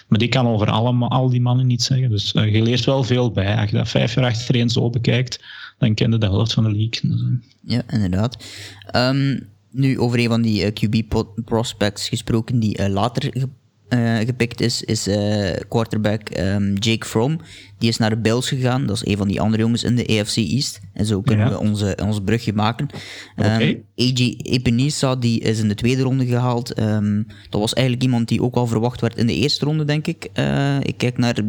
[0.09, 2.11] Maar die kan over allemaal, al die mannen niet zeggen.
[2.11, 3.57] Dus eh, je leert wel veel bij.
[3.57, 5.45] Als je dat vijf jaar achtereen zo bekijkt,
[5.79, 7.41] dan ken je de helft van de league.
[7.61, 8.45] Ja, inderdaad.
[8.91, 9.39] Ehm,
[9.79, 13.47] nu, over een van die eh, QB-prospects gesproken die eh, later
[13.89, 15.09] eh, gepikt is, is
[15.69, 17.41] quarterback ehm, Jake Fromm.
[17.79, 18.87] Die is naar de Bills gegaan.
[18.87, 20.81] Dat is een van die andere jongens in de AFC East.
[20.93, 21.53] En zo kunnen Ja.
[21.53, 22.87] we onze, ons brugje maken.
[23.37, 23.79] Ehm, Oké.
[23.97, 26.73] AJ die is in de tweede ronde gehaald.
[26.73, 30.07] Ehm, dat was eigenlijk iemand die ook al verwacht werd in de eerste ronde, denk
[30.07, 30.25] ik.
[30.83, 31.43] Ik kijk naar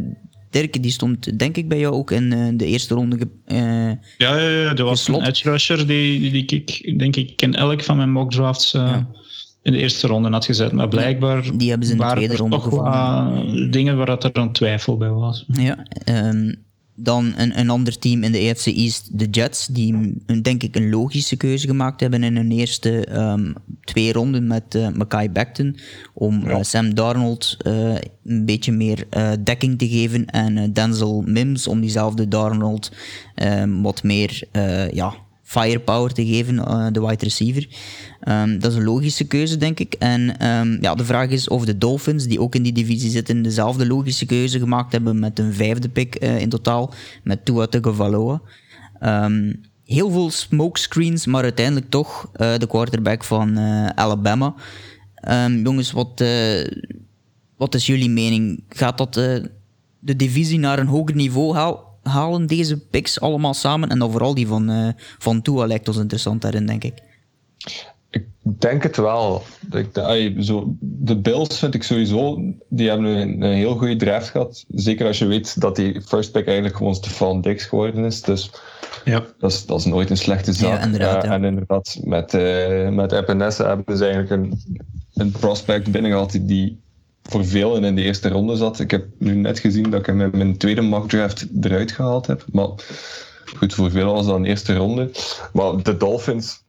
[0.50, 3.18] Dirk, die stond denk ik bij jou ook in eh, de eerste ronde.
[3.46, 5.22] eh, Ja, ja, ja, er was Geslot.
[5.22, 8.98] een edge rusher die, die ik, denk ik, in elk van mijn mock drafts eh,
[9.62, 10.72] in de eerste ronde had gezet.
[10.72, 14.52] Maar blijkbaar die hebben ze in de tweede ronde toch dingen waar dat er dan
[14.52, 15.46] twijfel bij was.
[15.48, 16.54] Ja, ehm,
[17.04, 19.94] dan een, een ander team in de AFC East, de Jets, die
[20.26, 24.76] een, denk ik een logische keuze gemaakt hebben in hun eerste um, twee ronden met
[24.76, 25.78] uh, Mackay Becton.
[26.14, 26.50] Om ja.
[26.50, 29.08] uh, Sam Darnold uh, een beetje meer
[29.44, 32.92] dekking te geven en Denzel Mims om diezelfde Darnold
[33.36, 34.44] um, wat meer
[34.92, 35.14] ja,
[35.50, 37.68] firepower te geven, uh, de wide receiver.
[38.28, 39.94] Um, dat is een logische keuze, denk ik.
[39.94, 43.42] En um, ja, de vraag is of de Dolphins, die ook in die divisie zitten,
[43.42, 48.42] dezelfde logische keuze gemaakt hebben met een vijfde pick uh, in totaal, met Tua Tagovailoa.
[49.04, 53.58] Um, heel veel smokescreens, maar uiteindelijk toch uh, de quarterback van
[53.96, 54.54] Alabama.
[55.64, 56.24] jongens, wat,
[57.58, 58.64] wat is jullie mening?
[58.70, 59.14] Gaat dat
[60.00, 61.89] de divisie naar een hoger niveau halen?
[62.10, 63.90] Halen deze picks allemaal samen.
[63.90, 66.94] En dan vooral die van, uh, van Tua lijkt ons interessant daarin, denk ik.
[68.12, 69.44] Ik denk het wel.
[69.72, 74.66] Ik, zo, de Bills vind ik sowieso, die hebben een, een, heel goede draft gehad.
[74.68, 78.22] Zeker als je weet dat die first pick eigenlijk gewoon Stefan Dix geworden is.
[78.22, 78.52] Dus
[79.06, 79.26] ja.
[79.40, 80.80] dat, is, dat is nooit een slechte zaak.
[80.80, 81.32] Ja, inderdaad, ja.
[81.32, 84.62] En inderdaad, met, uh, met Epinesa hebben ze eigenlijk een,
[85.14, 86.80] een prospect binnengehaald die
[87.24, 88.80] voor velen in de eerste ronde zat.
[88.80, 92.46] Ik heb nu net gezien dat ik in mijn tweede mock draft eruit gehaald heb.
[92.52, 92.70] Maar
[93.58, 95.12] goed, voor velen was dat een eerste ronde.
[95.54, 96.64] Maar de Dolphins,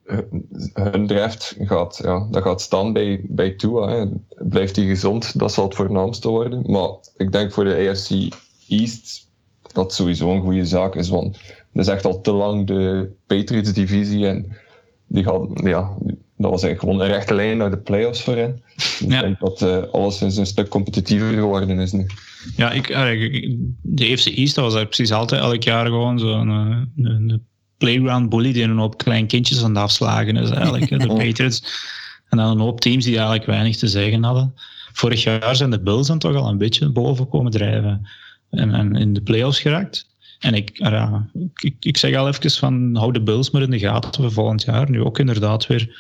[0.73, 4.09] hun draft gaat, ja, dat gaat staan bij, bij Tua.
[4.29, 6.71] Blijft hij gezond, dat zal het voornaamste worden.
[6.71, 8.35] Maar ik denk voor de AFC
[8.69, 9.29] East
[9.73, 11.09] dat sowieso een goede zaak is.
[11.09, 11.39] Want
[11.73, 14.27] dat is echt al te lang de Patriots-divisie.
[14.27, 14.57] En
[15.07, 15.97] die gaat, ja,
[16.41, 18.63] dat was eigenlijk gewoon een rechte lijn naar de playoffs voor hen.
[18.77, 22.07] Dus ik denk dat uh, alles een stuk competitiever geworden is nu.
[22.57, 22.87] Ja, ik,
[23.83, 27.45] de FC East was er precies altijd elk jaar gewoon zo'n een, een
[27.79, 31.63] playground bully die een hoop klein kindjes aan het afslagen is eigenlijk, de Patriots.
[32.29, 34.55] En dan een hoop teams die eigenlijk weinig te zeggen hadden.
[34.93, 38.09] Vorig jaar zijn de Bills dan toch al een beetje boven komen drijven
[38.51, 40.09] en, en in de playoffs geraakt.
[40.39, 43.79] En ik, ja, ik, ik zeg al even van hou de Bills maar in de
[43.79, 44.91] gaten voor volgend jaar.
[44.91, 45.99] Nu ook inderdaad weer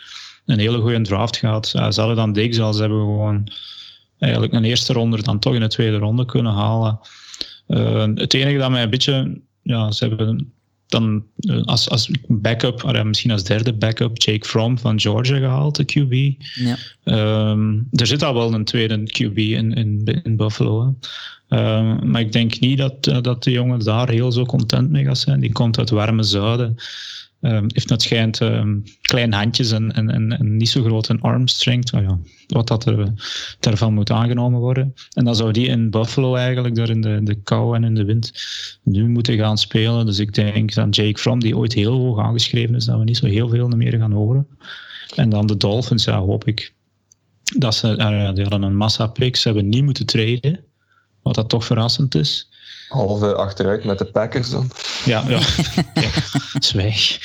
[0.50, 1.70] een hele goede draft gehad.
[1.72, 2.32] Ja, ze hadden dan
[2.74, 3.48] ze hebben gewoon
[4.18, 7.00] eigenlijk een eerste ronde dan toch in de tweede ronde kunnen halen.
[7.68, 10.52] Uh, het enige dat mij een beetje, ja, ze hebben
[10.90, 15.76] dan eh, als, als backup, of misschien als derde backup, Jake Fromm van Georgia gehaald,
[15.76, 16.42] de QB.
[16.54, 16.76] Ja.
[17.50, 20.94] Um, er zit al wel een tweede QB in, in, in Buffalo.
[21.48, 25.04] Um, maar ik denk niet dat, uh, dat de jongen daar heel zo content mee
[25.04, 25.40] gaat zijn.
[25.40, 26.76] Die komt uit warme zuiden.
[27.40, 31.48] Um, heeft net schijnt um, kleine handjes en, en, en, niet zo groot een arm
[31.48, 31.92] strength.
[31.92, 33.12] Oh ja, wat dat er,
[33.60, 34.94] daarvan moet aangenomen worden.
[35.12, 38.04] En dan zou die in Buffalo eigenlijk daar in de, de kou en in de
[38.04, 38.32] wind
[38.82, 40.06] nu moeten gaan spelen.
[40.06, 43.16] Dus ik denk dat Jake Fromm, die ooit heel hoog aangeschreven is, dat we niet
[43.16, 44.46] zo heel veel meer gaan horen.
[45.14, 46.74] En dan de Dolphins, ja, hoop ik
[47.58, 50.64] dat ze, uh, die hadden een massa picks, ze hebben niet moeten traden.
[51.22, 52.49] Wat dat toch verrassend is
[52.90, 54.70] halve achteruit met de Packers dan.
[55.04, 55.38] Ja, ja.
[55.94, 56.10] ja.
[56.58, 57.18] Zwijg.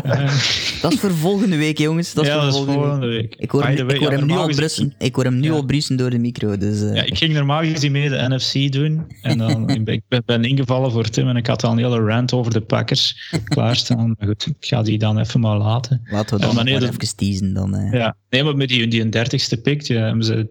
[0.82, 2.14] dat is voor volgende week, jongens.
[2.14, 3.34] Dat is ja, voor volgende, week.
[3.38, 4.94] Ik hoor hem, ik hoor hem nu al brussen.
[4.98, 6.56] Ik hoor hem nu al brussen door de micro.
[6.56, 6.94] Dus, uh.
[6.94, 9.06] Ja, ik ging normaal gezien mee de NFC doen.
[9.22, 12.32] En dan ik ben, ben ingevallen voor Tim en ik had al een hele rant
[12.32, 14.14] over de Packers klaarstaan.
[14.18, 16.00] Maar goed, ik ga die dan even maar laten.
[16.10, 17.76] Laten we dan maar even teasen dan.
[17.76, 17.92] Uh.
[17.92, 20.48] Ja, nee, maar met die, die dertigste pick, die hebben ze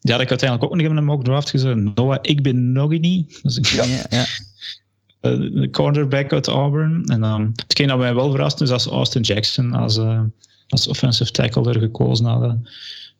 [0.00, 1.94] die had ik uiteindelijk ook nog in een mock draft gezet.
[1.94, 3.26] Noah ik ben Nogini.
[3.42, 3.84] Dus ja.
[3.84, 4.24] ja, ja.
[5.22, 7.04] Uh, de cornerback uit Auburn.
[7.04, 10.20] En dan, hetgeen dat mij wel verrast is als Austin Jackson als, uh,
[10.68, 12.68] als offensive tackle er gekozen hadden.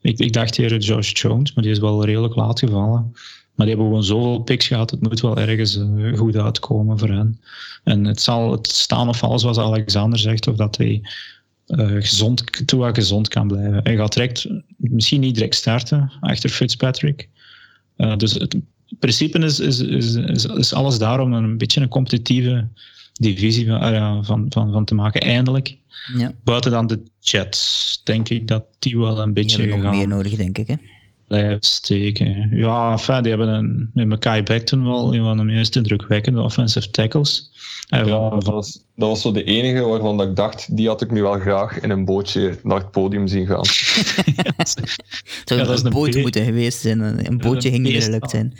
[0.00, 3.12] Ik, ik dacht hier Josh Jones, maar die is wel redelijk laat gevallen.
[3.54, 4.90] Maar die hebben gewoon zoveel picks gehad.
[4.90, 7.40] Het moet wel ergens uh, goed uitkomen voor hen.
[7.84, 11.02] En het zal het staan of alles zoals Alexander zegt, of dat hij
[11.70, 13.80] uh, gezond, Tua gezond kan blijven.
[13.82, 17.28] Hij gaat direct, misschien niet direct starten achter Fitzpatrick.
[17.96, 18.56] Uh, dus het
[18.98, 22.68] principe is, is, is, is, alles daar om een beetje een competitieve
[23.12, 25.76] divisie van, uh, van, van, van te maken, eindelijk.
[26.16, 26.32] Ja.
[26.44, 29.56] Buiten dan de Jets, denk ik dat die wel een beetje.
[29.56, 30.66] Die nog meer nodig, denk ik.
[30.66, 30.74] Hè?
[31.30, 32.48] Blijven steken.
[32.52, 36.90] Ja, enfin, die hebben een, met Mackay Becton wel een van de meest indrukwekkende offensive
[36.90, 37.50] tackles.
[37.86, 41.10] Ja, dat was, dat was zo de enige waarvan dat ik dacht, die had ik
[41.10, 43.64] nu wel graag in een bootje naar het podium zien gaan.
[45.44, 48.54] Zou ja, dat een boot moeten geweest zijn, een bootje ging niet gelukt zijn.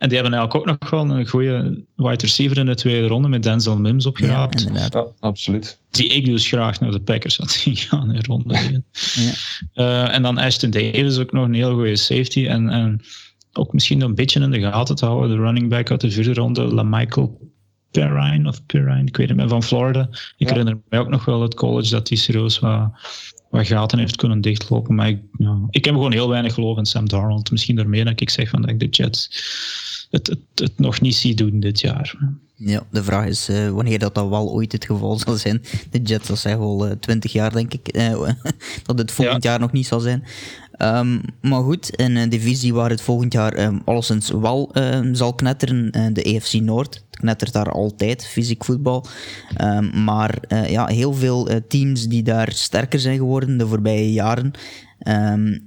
[0.00, 3.28] En die hebben eigenlijk ook nog wel een goede wide receiver in de tweede ronde
[3.28, 4.66] met Denzel Mims opgeraapt.
[4.74, 5.80] Ja, ja, absoluut.
[5.90, 8.84] Die ik dus graag naar de Packers had zien gaan in ronde 1.
[8.92, 9.32] ja.
[9.74, 12.46] Uh, en dan Ashton Davis ook nog een heel goede safety.
[12.46, 13.00] En, en
[13.52, 15.36] ook misschien een beetje in de gaten te houden.
[15.36, 17.50] De running back uit de vierde ronde, LaMichael
[17.90, 20.08] Perrine of Perrine, ik weet het meer, van Florida.
[20.36, 22.90] Ik herinner me ook nog wel het college dat die serieus wat,
[23.50, 24.94] wat gaten heeft kunnen dichtlopen.
[24.94, 27.50] Maar ik, ja, ik heb gewoon heel weinig geloof in Sam Darnold.
[27.50, 29.28] Misschien daarmee dat ik zeg van dat ik de Jets
[30.10, 32.14] het, het, het nog niet zie doen dit jaar.
[32.54, 35.62] Ja, de vraag is uh, wanneer dat, dat wel ooit het geval zal zijn.
[35.90, 38.12] De Jets, dat zeggen al uh, 20 jaar, denk ik, uh,
[38.86, 39.50] dat het volgend ja.
[39.50, 40.24] jaar nog niet zal zijn.
[40.78, 45.34] Um, maar goed, in een divisie waar het volgend jaar um, alleszins wel um, zal
[45.34, 47.04] knetteren, de EFC Noord.
[47.20, 49.06] Het knettert daar altijd, fysiek voetbal.
[49.94, 54.50] maar ja, heel veel teams die daar sterker zijn geworden de voorbije jaren.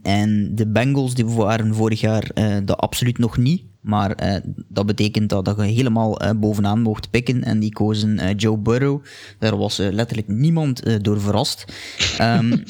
[0.01, 2.31] en de Bengals die waren vorig jaar
[2.65, 3.63] dat absoluut nog niet.
[3.83, 4.35] Maar uh,
[4.67, 7.43] dat betekent dat, dat je helemaal uh, bovenaan mocht pikken.
[7.43, 9.03] En die kozen uh, Joe Burrow.
[9.39, 11.65] Daar was letterlijk niemand door verrast.
[12.21, 12.63] Um,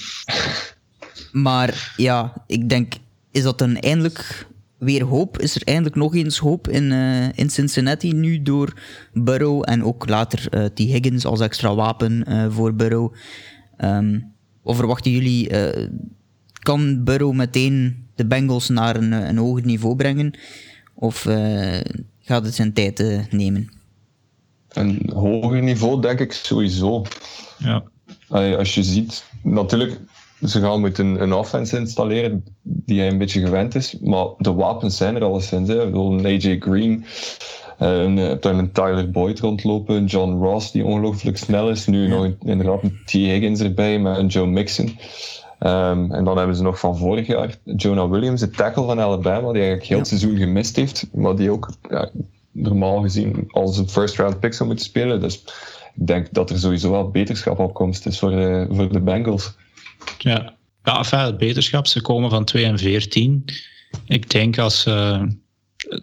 [1.48, 2.94] maar ja, ik denk,
[3.32, 4.48] is dat dan eindelijk
[4.84, 5.40] weer hoop?
[5.40, 6.92] Is er eindelijk nog eens hoop in,
[7.36, 8.74] in Cincinnati nu door
[9.14, 10.78] Burrow en ook later T.
[10.78, 13.14] Higgins als extra wapen voor Burrow?
[13.78, 15.50] Um, of verwachten jullie,
[16.60, 20.34] kan Burrow meteen de Bengals naar een, een hoger niveau brengen?
[20.94, 21.80] Of uh,
[22.20, 23.70] gaat het zijn tijd uh, nemen?
[24.70, 27.06] Een hoger niveau, denk ik sowieso.
[27.58, 27.84] Ja.
[28.28, 30.00] Allee, als je ziet, natuurlijk,
[30.46, 33.98] ze gaan moeten een, offense installeren die hij een beetje gewend is.
[34.02, 35.70] Maar de wapens zijn er alleszins.
[35.70, 35.82] Hè.
[35.82, 37.06] Een AJ Green,
[37.80, 41.88] uh, een, een Tyler Boyd rondlopen, John Ross die ongelooflijk snel is.
[41.88, 43.12] Nu nog inderdaad een T.
[43.12, 44.98] Higgins erbij met een Joe Mixon.
[45.60, 49.52] Um, en dan hebben ze nog van vorig jaar Jonah Williams, de tackle van Alabama,
[49.52, 52.10] die eigenlijk heel het seizoen gemist heeft, maar die ook ja,
[52.52, 55.22] normaal gezien als een first round pick zou moeten spelen.
[55.22, 55.44] Dus
[55.96, 59.56] ik denk dat er sowieso wel beterschap op komst is voor de, voor de Bengals.
[60.18, 61.88] Ja, ja enfin, beterschap.
[61.88, 63.46] Ze komen van 2 en 14.
[64.06, 64.86] Ik denk als.
[64.86, 65.24] Uh,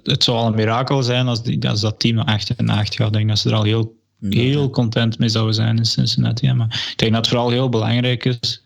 [0.02, 2.94] het zou al een mirakel zijn als, die, als dat team naar 8 en 8
[2.94, 3.06] gaat.
[3.06, 6.52] Ik denk dat ze er al heel, heel content mee zouden zijn in Cincinnati.
[6.52, 8.64] Maar ik denk dat het vooral heel belangrijk is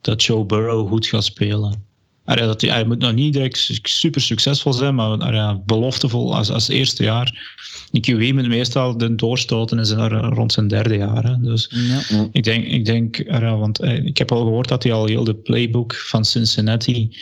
[0.00, 1.84] dat Joe Burrow goed gaat spelen.
[2.30, 6.68] Arja, dat hij, hij moet nog niet direct super succesvol zijn, maar beloftevol als, als
[6.68, 7.58] eerste jaar.
[7.90, 11.24] De QE moet meestal de doorstoten is rond zijn derde jaar.
[11.24, 11.40] Hè.
[11.40, 12.28] Dus ja.
[12.32, 15.34] ik denk, ik denk want eh, ik heb al gehoord dat hij al heel de
[15.34, 17.16] playbook van Cincinnati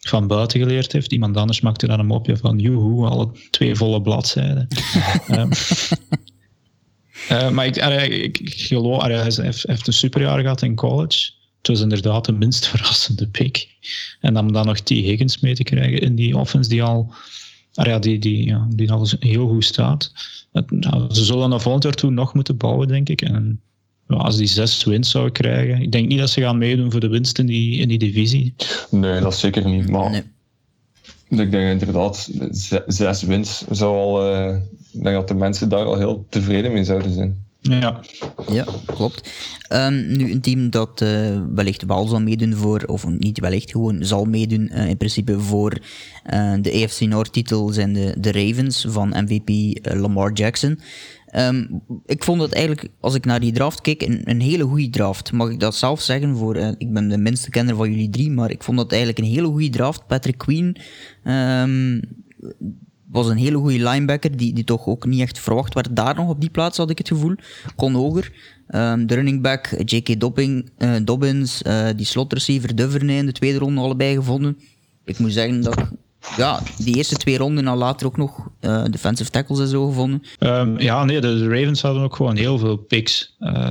[0.00, 1.12] van buiten geleerd heeft.
[1.12, 4.68] Iemand anders maakte dan een mopje van joehoe, alle twee volle bladzijden.
[5.30, 5.50] um,
[7.30, 11.30] uh, maar ik, ik, ik geloof, hij heeft een superjaar gehad in college
[11.66, 13.68] het was inderdaad de minst verrassende pick.
[14.20, 14.88] En om dan nog T.
[14.88, 17.12] Higgins mee te krijgen in die offense die al,
[17.74, 20.12] ah ja, die, die, ja, die al heel goed staat.
[20.66, 23.22] nou, ze zullen naar volgend jaar toe nog moeten bouwen, denk ik.
[23.22, 23.60] En
[24.08, 27.00] ja, als die zes wins zouden krijgen, ik denk niet dat ze gaan meedoen voor
[27.00, 28.54] de winst in die, in die divisie.
[28.90, 29.88] Nee, dat zeker niet.
[29.88, 30.22] Maar nee.
[31.44, 32.30] ik denk inderdaad,
[32.86, 34.56] zes wins zou al, uh,
[34.92, 37.44] ik denk dat de mensen daar al heel tevreden mee zouden zijn.
[37.70, 38.00] Ja,
[38.52, 39.30] ja klopt.
[39.72, 44.04] Um, nu, een team dat uh, wellicht wel zal meedoen voor, of niet wellicht, gewoon
[44.04, 45.78] zal meedoen uh, in principe voor
[46.32, 50.80] uh, de AFC Noord-titel zijn de, de Ravens van MVP Lamar Jackson.
[51.36, 54.90] Um, ik vond het eigenlijk, als ik naar die draft keek, een, een hele goede
[54.90, 55.32] draft.
[55.32, 56.36] Mag ik dat zelf zeggen?
[56.36, 59.34] Voor, ik ben de minste kenner van jullie drie, maar ik vond dat eigenlijk een
[59.34, 60.06] hele goede draft.
[60.06, 60.76] Patrick Queen.
[61.24, 62.00] Um,
[63.14, 65.96] was een hele goede linebacker, die, die toch ook niet echt verwacht werd.
[65.96, 67.34] Daar nog op die plaats had ik het gevoel.
[67.76, 68.32] Kon hoger.
[68.68, 70.20] Um, de running back, J.K.
[70.20, 74.58] Dobbing, uh, Dobbins, uh, die slot receiver Duvernay in de tweede ronde allebei gevonden.
[75.04, 75.88] Ik moet zeggen dat
[76.36, 80.22] ja, die eerste twee ronden al later ook nog uh, defensive tackles en zo gevonden.
[80.38, 83.34] Um, ja, nee, de, Ravens hadden ook gewoon heel veel picks.
[83.40, 83.70] Uh,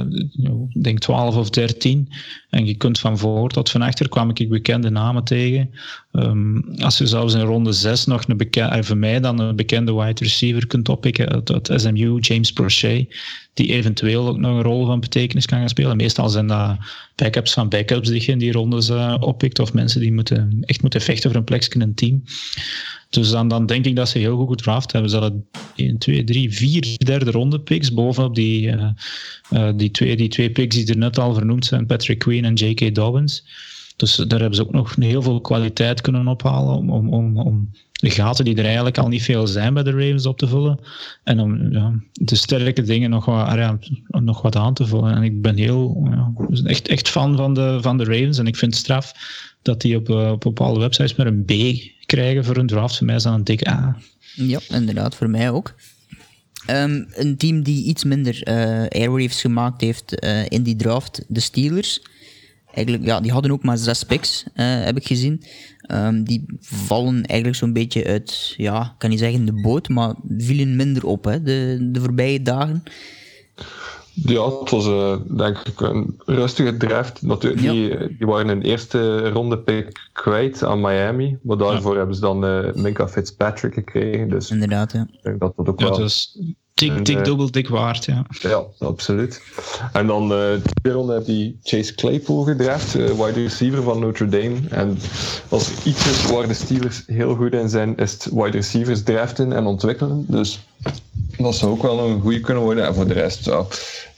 [0.74, 2.10] ik denk 12 of 13.
[2.50, 5.70] En je kunt van voor tot van achter kwam ik bekende namen tegen.
[6.12, 9.94] Um, als je zelfs in ronde 6 nog een bekende, voor mij dan een bekende
[9.94, 13.08] wide receiver kunt oppikken uit, uit SMU, James Prochet
[13.54, 15.98] die eventueel ook nog een rol van betekenis kan gaan spelen.
[15.98, 16.78] Meestal zijn dat
[17.16, 20.82] backups van backups die je in die rondes uh, oppikt, of mensen die moeten, echt
[20.82, 22.24] moeten vechten voor een plekje in een team.
[23.14, 25.12] Dus dan, dan denk ik dat ze heel goed gedraft hebben.
[25.12, 25.46] Ze hadden
[25.76, 28.90] 1, 2, 3, 4 derde ronde picks bovenop die, uh,
[29.52, 32.54] uh, die, twee, die twee picks die er net al vernoemd zijn, Patrick Queen en
[32.54, 32.96] J.K.
[32.96, 33.46] Dobbins.
[33.96, 37.70] Dus daar hebben ze ook nog heel veel kwaliteit kunnen ophalen om, om, om, om
[37.92, 40.80] de gaten die er eigenlijk al niet veel zijn bij de Ravens op te vullen.
[41.24, 45.16] En om ja, de sterke dingen nog wat, ah ja, nog wat aan te vullen.
[45.16, 48.38] En ik ben heel ja, echt, echt fan van de, van de Ravens.
[48.38, 49.14] En ik vind het straf
[49.64, 51.52] dat die op, eh, op bepaalde websites maar een B
[52.06, 52.98] krijgen voor een draft.
[52.98, 53.98] Voor mij is dat een dikke A.
[54.36, 55.76] Ja, inderdaad, voor mij ook.
[56.70, 61.40] Um, een team die iets minder uh, airwaves gemaakt heeft uh, in die draft, de
[61.40, 62.02] Steelers.
[62.74, 65.44] Eigenlijk, ja, die hadden ook maar zes picks, heb ik gezien.
[65.92, 70.76] Um, die vallen eigenlijk zo'n beetje uit, ja, kan niet zeggen de boot, maar vielen
[70.76, 72.84] minder op hè, de, de voorbije dagen.
[74.14, 77.22] Ja, het was uh, denk ik een rustige draft.
[77.22, 77.72] Natuurlijk, ja.
[77.72, 81.98] die, die waren een eerste ronde pick kwijt aan Miami, maar daarvoor ja.
[81.98, 84.30] hebben ze dan uh, Minka Fitzpatrick gekregen.
[84.30, 85.08] Dus Inderdaad, ja.
[85.12, 85.98] Ik denk dat dat ook ja, wel...
[85.98, 86.40] Dus
[86.90, 88.26] dik, dik, eh, dubbel dik waard, ja.
[88.40, 89.42] Ja, absoluut.
[89.94, 94.00] En dan eh de tweede ronde heb je Chase Claypool gedraft, eh, wide receiver van
[94.00, 94.56] Notre Dame.
[94.70, 94.98] En
[95.50, 99.54] als iets is waar de Steelers heel goed in zijn, is het wide receivers draften
[99.54, 100.26] en ontwikkelen.
[100.28, 100.60] Dus
[101.38, 102.86] dat zou ook wel een goede kunnen worden.
[102.86, 103.60] En voor de rest, ja,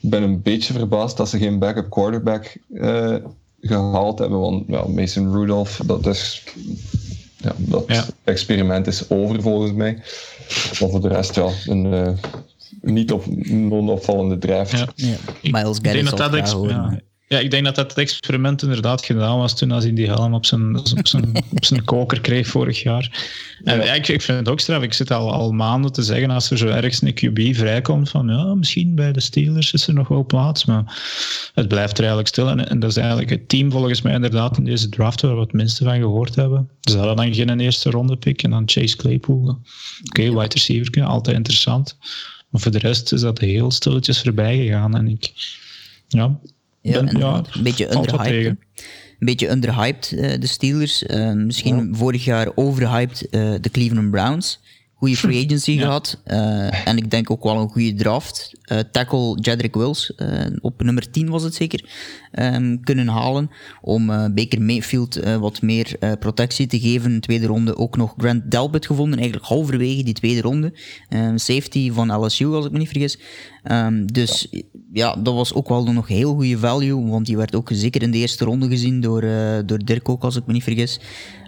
[0.02, 3.16] ik ben een beetje verbaasd dat ze geen backup quarterback eh,
[3.62, 4.40] gehaald hebben.
[4.40, 6.44] Want ja, Mason Rudolph, dat is...
[7.38, 8.06] Ja, dat Ja.
[8.24, 9.94] experiment is over volgens mij.
[10.80, 12.12] Maar voor de rest, ja, een eh,
[12.86, 14.72] niet op non-opvallende draft.
[14.72, 14.88] Ja.
[14.96, 15.16] Ja.
[15.42, 16.92] Ik Miles denk Garrett dat zal dat horen.
[16.92, 17.00] ja.
[17.28, 20.46] Ja, ik denk dat dat experiment inderdaad gedaan was toen als hij die helm op
[20.46, 23.28] zijn, op zijn, op zijn koker kreeg vorig jaar.
[23.64, 24.84] En ja, ik, ik vind het ook straf.
[24.84, 28.28] Ik zit al, al maanden te zeggen als er zo ergens een QB vrijkomt van
[28.28, 31.02] ja, misschien bij de Steelers is er nog wel plaats, maar
[31.54, 32.50] het blijft er eigenlijk stil.
[32.50, 35.42] En, en dat is eigenlijk het team volgens mij inderdaad in deze draft waar we
[35.42, 36.70] het minste van gehoord hebben.
[36.82, 39.60] Ze hadden dan geen eerste ronde pick en dan Chase Claypool.
[40.04, 41.98] Oké, wide receiver, altijd interessant.
[42.56, 44.96] Maar voor de rest is dat heel stilletjes voorbij gegaan.
[44.96, 45.32] En ik,
[46.08, 46.40] ja,
[46.82, 48.46] Ja, ben- ja, een beetje underhyped.
[49.20, 51.06] Een beetje underhyped, eh, de Steelers.
[51.06, 54.60] Eh, misschien vorig jaar overhyped eh, de Cleveland Browns.
[54.96, 56.22] Goede free agency gehad.
[56.24, 58.52] Eh, en ik denk ook wel een goede draft.
[58.62, 61.90] Eh, tackle Jedrick Wills, eh, op nummer 10 was het zeker,
[62.32, 63.50] ehm, kunnen halen.
[63.82, 67.10] Om Baker Mayfield wat meer protectie te geven.
[67.10, 69.20] In de tweede ronde ook nog Grant Delpit gevonden.
[69.20, 70.74] Eigenlijk halverwege die tweede ronde.
[71.10, 73.20] Ehm, safety van LSU, als ik me niet vergis.
[73.64, 74.48] Ehm, dus
[74.94, 75.16] ja.
[75.16, 77.08] dat was ook wel nog heel goede value.
[77.08, 79.22] Want die werd ook zeker in de eerste ronde gezien door,
[79.66, 81.00] door Dirk ook, als ik me niet vergis.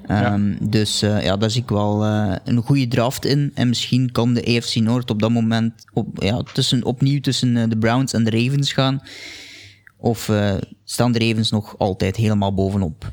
[0.08, 3.52] Ehm, Dus eh, ja, daar zie ik wel eh, een goede draft in.
[3.54, 7.70] En misschien kan de AFC Noord op dat moment op, ja, tussen, opnieuw tussen eh,
[7.70, 9.02] de Browns en de Ravens gaan.
[9.98, 13.12] Of eh, staan de Ravens nog altijd helemaal bovenop?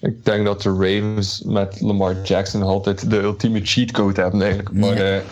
[0.00, 4.72] Ik denk dat de Ravens met Lamar Jackson altijd de ultieme cheatcode hebben eigenlijk.
[4.72, 5.16] Maar Ja.
[5.16, 5.22] eh,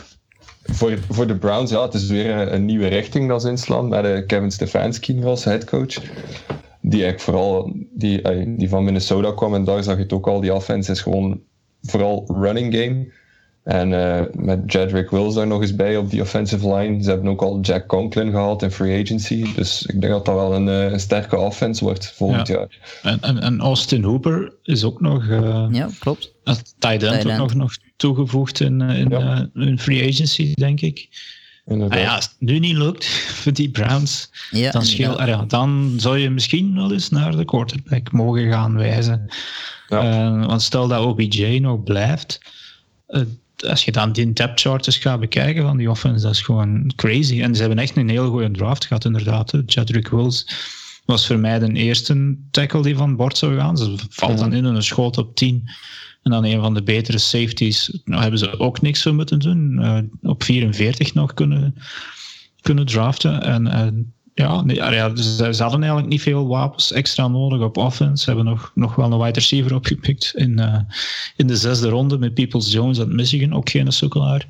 [0.62, 3.88] voor, voor de Browns, ja, het is weer een, een nieuwe richting dat ze inslaan
[3.88, 5.94] met eh, Kevin Stefanski als headcoach.
[6.80, 8.22] Die eigenlijk vooral die,
[8.56, 10.40] die van Minnesota kwam en daar zag je het ook al.
[10.40, 11.40] Die offense is gewoon
[11.82, 13.12] vooral running game.
[13.64, 17.02] En eh, met Jedrick Wills daar nog eens bij op die offensive line.
[17.02, 19.54] Ze hebben ook al Jack Conklin gehaald in free agency.
[19.54, 22.54] Dus ik denk dat dat wel een, eh, een sterke offense wordt volgend Ja.
[22.54, 22.98] jaar.
[23.02, 26.32] En, en, en Austin Hooper is ook nog eh Ja, klopt.
[26.44, 29.48] als tight end ook nog, nog toegevoegd in, in, Ja.
[29.54, 31.08] eh, in free agency, denk ik.
[31.68, 31.98] Inderdaad.
[31.98, 33.06] Ah ja, als het nu niet lukt
[33.40, 37.44] voor die Browns, Ja, dan, scheel, ja, dan zou je misschien wel eens naar de
[37.44, 39.26] quarterback mogen gaan wijzen.
[39.88, 40.02] Ja.
[40.02, 42.40] Eh, want stel dat OBJ nog blijft,
[43.66, 46.92] als je dan die depth chart eens gaat bekijken van die offense, dat is gewoon
[46.96, 47.42] crazy.
[47.42, 49.62] En ze hebben echt een heel goede draft gehad, inderdaad.
[49.66, 50.46] Chadwick Wills
[51.04, 53.76] was voor mij de eerste tackle die van boord zou gaan.
[53.76, 55.70] Ze valt dan in een schoot op 10.
[56.22, 58.00] En dan een van de betere safeties.
[58.04, 59.78] Nou hebben ze ook niks voor moeten doen.
[59.82, 59.98] Eh,
[60.30, 61.74] op 44 nog kunnen,
[62.60, 63.42] kunnen draften.
[63.42, 63.86] En eh,
[64.34, 68.22] ja, nee, ja, ja, ze, ze hadden eigenlijk niet veel wapens extra nodig op offense.
[68.22, 70.78] Ze hebben nog, nog wel een wide receiver opgepikt in, eh,
[71.36, 73.52] in de zesde ronde met Peoples Jones uit Michigan.
[73.52, 74.46] Ook geen sukkelaar.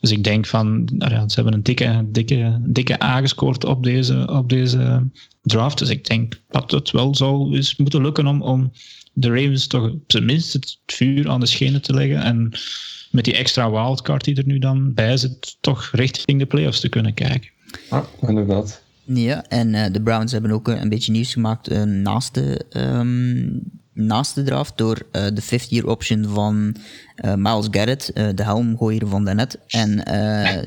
[0.00, 4.28] Dus ik denk van, nou ze hebben een dikke, dikke, dikke A gescoord op deze,
[4.30, 5.10] op deze
[5.42, 5.78] draft.
[5.78, 8.72] Dus ik denk dat het wel zou eens moeten lukken om, om
[9.18, 12.22] de Ravens toch op zijn minst het vuur aan de schenen te leggen.
[12.22, 12.52] En
[13.10, 16.88] met die extra wildcard die er nu dan bij zit, toch richting de playoffs te
[16.88, 17.50] kunnen kijken.
[17.90, 18.82] Ja, inderdaad.
[19.04, 22.64] Ja, en eh, de Browns hebben ook eh, een beetje nieuws gemaakt eh, naast, de,
[22.70, 23.48] ehm,
[23.92, 26.76] naast de draft door eh, de fifth year option van
[27.14, 29.58] eh, Miles Garrett, eh, de helmgooier van daarnet.
[29.66, 30.62] En eh,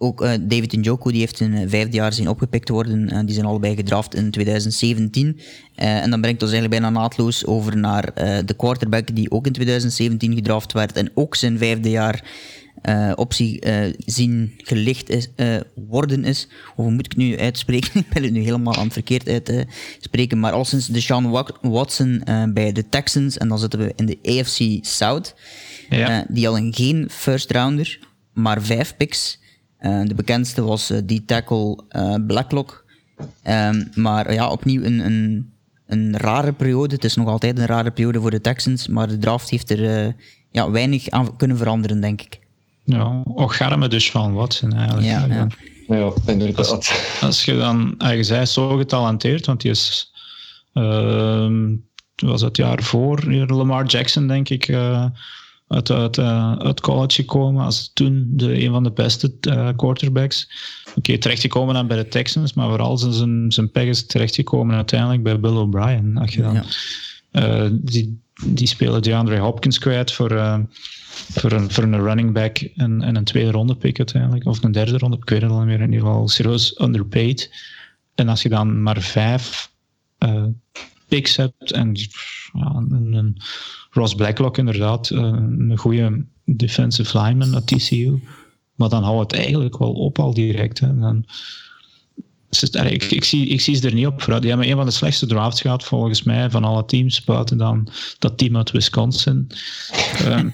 [0.00, 3.08] ook eh, David Njoku, die heeft in eh, vijfde jaar zien opgepikt te worden.
[3.10, 5.40] Eh, die zijn allebei gedraft in 2017.
[5.74, 8.12] Eh, en dan brengt ons eigenlijk bijna naadloos over naar
[8.44, 12.24] de quarterback die ook in 2017 gedraft werd en ook zijn vijfde jaar
[13.14, 13.62] optie
[14.06, 15.28] zien gelicht is,
[15.74, 16.48] worden is.
[16.76, 18.00] Of hoe moet ik het nu uitspreken?
[18.00, 20.38] ik ben het nu helemaal aan het verkeerd uitspreken.
[20.40, 22.22] maar al sinds Deshaun Wa- Watson
[22.54, 25.34] bij de Texans, en dan zitten we in de AFC South,
[25.90, 26.24] Ja.
[26.28, 27.98] die hadden geen first rounder,
[28.34, 29.38] maar vijf picks.
[29.78, 32.84] Eh, de bekendste was eh, die tackle eh, Blacklock.
[33.42, 35.52] Ehm, maar ja, opnieuw een, een,
[35.86, 36.94] een rare periode.
[36.94, 40.06] Het is nog altijd een rare periode voor de Texans, maar de draft heeft er
[40.06, 40.12] eh,
[40.50, 42.40] ja, weinig aan kunnen veranderen, denk ik.
[42.84, 45.06] Ja, ook garme dus van Watson eigenlijk.
[45.06, 45.46] Ja, ja.
[45.86, 47.18] Ja, inderdaad.
[47.20, 50.12] Als je dan, je zei zo getalenteerd, want die is,
[50.72, 51.74] ehm,
[52.16, 55.04] was het jaar voor hier Lamar Jackson, denk ik, eh,
[55.68, 57.64] uit, uit, eh, uit college gekomen.
[57.64, 60.48] Als toen de, een van de beste eh, quarterbacks.
[60.94, 65.22] Oké, terechtgekomen dan bij de Texans, maar vooral zijn, zijn, zijn peg is terechtgekomen uiteindelijk
[65.22, 66.16] bij Bill O'Brien.
[66.18, 66.64] Als je dan, Ja.
[67.30, 70.28] eh, die, die spelen DeAndre Hopkins kwijt voor,
[71.32, 74.46] voor, een, voor een running back en, en een tweede ronde pick uiteindelijk.
[74.46, 75.80] Of een derde ronde, ik weet het al meer.
[75.80, 77.50] In ieder geval serieus underpaid.
[78.14, 79.70] En als je dan maar vijf
[80.18, 80.44] uh,
[81.08, 81.94] picks hebt en
[82.52, 83.36] ja, een, een,
[83.90, 88.22] Ross Blacklock inderdaad, uh, een goede defensive lineman at TCU.
[88.74, 90.80] Maar dan houdt het eigenlijk wel op al direct.
[90.80, 90.98] Hè.
[90.98, 91.24] Dan,
[92.84, 94.42] ik, ik, zie, ik zie ze er niet op vooruit.
[94.42, 97.88] Die hebben een van de slechtste drafts gehad, volgens mij, van alle teams, buiten dan
[98.18, 99.46] dat team uit Wisconsin.
[100.24, 100.52] um,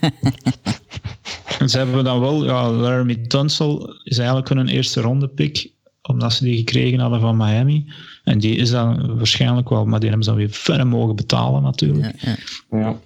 [1.59, 5.71] en ze hebben dan wel, ja, Laramie Tunsil is eigenlijk hun eerste ronde pick,
[6.03, 7.93] omdat ze die gekregen hadden van Miami.
[8.25, 11.63] En die is dan waarschijnlijk wel, maar die hebben ze dan weer verre mogen betalen
[11.63, 12.15] natuurlijk.
[12.21, 12.37] Ja,
[12.71, 12.79] ja.
[12.79, 12.97] ja.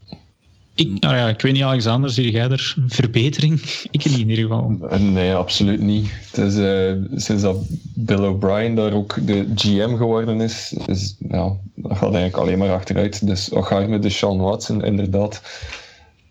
[0.79, 3.61] Ik, nou ja, ik weet niet, Alexander, zie jij er een verbetering?
[3.91, 4.77] Ik niet in ieder geval.
[4.99, 6.11] Nee, absoluut niet.
[6.31, 7.57] Het is, uh, sinds dat
[7.95, 12.73] Bill O'Brien daar ook de GM geworden is, is ja, dat gaat eigenlijk alleen maar
[12.73, 13.27] achteruit.
[13.27, 15.43] Dus wat ga je met de Sean Watson, inderdaad.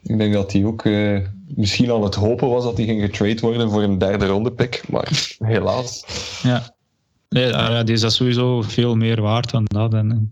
[0.04, 3.42] Ik denk dat hij ook uh, misschien aan het hopen was dat hij ging getrade
[3.42, 5.10] worden voor een derde ronde pick, maar
[5.44, 6.04] helaas.
[6.44, 6.76] Ja,
[7.30, 9.94] nee, ja, die is dat sowieso veel meer waard dan dat.
[9.94, 10.32] En,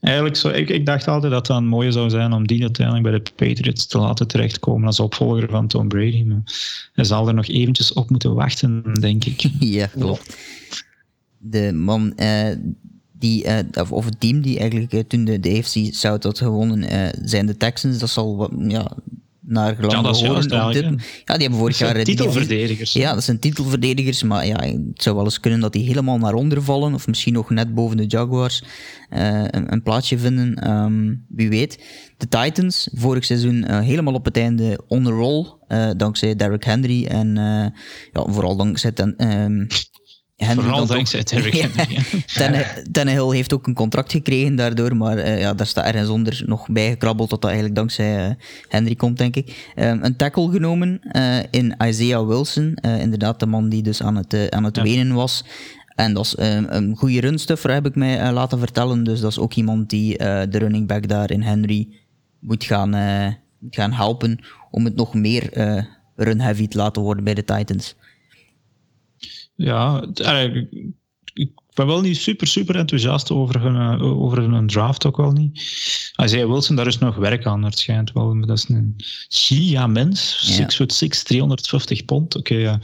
[0.00, 3.06] Eigenlijk zo, ik, ik dacht altijd dat het een mooie zou zijn om die uiteindelijk
[3.06, 6.22] bij de Patriots te laten terechtkomen als opvolger van Tom Brady.
[6.22, 6.42] Maar
[6.92, 9.50] hij zal er nog eventjes op moeten wachten, denk ik.
[9.60, 10.36] Ja, klopt.
[11.38, 12.48] De man, uh,
[13.12, 13.58] die, uh,
[13.90, 17.56] of, het team die eigenlijk uh, toen de, de AFC South had gewonnen, zijn de
[17.56, 17.98] Texans.
[17.98, 18.96] Dat zal ja,
[19.46, 20.84] naar gelang ja, dat is juist, dit,
[21.24, 22.04] Ja, die hebben vorig jaar...
[22.04, 22.92] titelverdedigers.
[22.92, 26.34] ja, dat zijn titelverdedigers, maar ja, het zou wel eens kunnen dat die helemaal naar
[26.34, 28.62] onder vallen, of misschien nog net boven de Jaguars
[29.10, 30.70] uh, een, een, plaatsje vinden.
[30.70, 31.78] Um, wie weet.
[32.16, 36.64] De Titans, vorig seizoen uh, helemaal op het einde on the roll, uh, dankzij Derrick
[36.64, 37.34] Henry en
[38.12, 39.66] ja, vooral dankzij ten, um,
[40.36, 42.82] Henry Vooral dankzij Terry Henry.
[42.92, 46.68] Tannehill heeft ook een contract gekregen daardoor, maar uh, ja, daar staat ergens onder nog
[46.68, 48.34] bijgekrabbeld dat dat eigenlijk dankzij uh,
[48.68, 49.72] Henry komt, denk ik.
[49.76, 54.50] Um, een tackle genomen uh, in Isaiah Wilson, inderdaad de man die dus aan het,
[54.50, 54.82] aan het ja.
[54.82, 55.44] wenen was.
[55.94, 59.04] En dat is um, een goede runstuffer, heb ik mij laten vertellen.
[59.04, 61.88] Dus dat is ook iemand die de running back daar in Henry
[62.38, 62.92] moet gaan,
[63.70, 64.38] gaan helpen
[64.70, 65.50] om het nog meer
[66.16, 67.94] run-heavy te laten worden bij de Titans.
[69.56, 70.04] Ja,
[71.34, 75.60] ik ben wel niet super, super enthousiast over hun, over hun draft ook wel niet.
[76.22, 78.40] Isaiah Wilson, daar is nog werk aan, het schijnt wel.
[78.40, 78.94] Dat is een
[79.28, 82.36] giga-mens, 6 foot 6, 350 pond.
[82.36, 82.80] Oké, ja.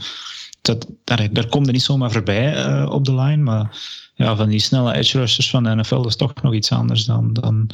[0.61, 3.77] dat, daar, daar komt er niet zomaar voorbij uh, op de line, maar
[4.15, 7.05] ja, van die snelle edge rushers van de NFL, dat is toch nog iets anders
[7.05, 7.69] dan, dan,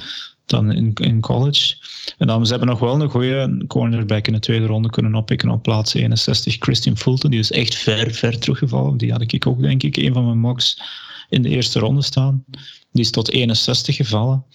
[0.50, 1.76] dan in, in college.
[2.18, 5.50] En dan, ze hebben nog wel een goede cornerback in de tweede ronde kunnen oppikken
[5.50, 6.56] op plaats 61.
[6.60, 8.98] Christian Fulton, die is echt ver, ver teruggevallen.
[8.98, 10.82] Die had ik ook, denk ik, een van mijn mocks
[11.30, 12.44] in de eerste ronde staan.
[12.92, 14.46] Die is tot 61 gevallen.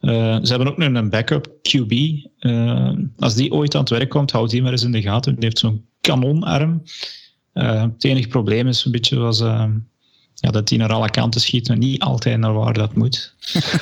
[0.00, 1.92] Uh, ze hebben ook nog een backup QB.
[2.40, 5.34] Uh, als die ooit aan het werk komt, houd die maar eens in de gaten.
[5.34, 6.82] Die heeft zo'n kanonarm.
[7.54, 9.42] Uh, het enige probleem is een beetje was
[10.40, 13.34] ja, dat die naar alle kanten schiet, maar niet altijd naar waar dat moet.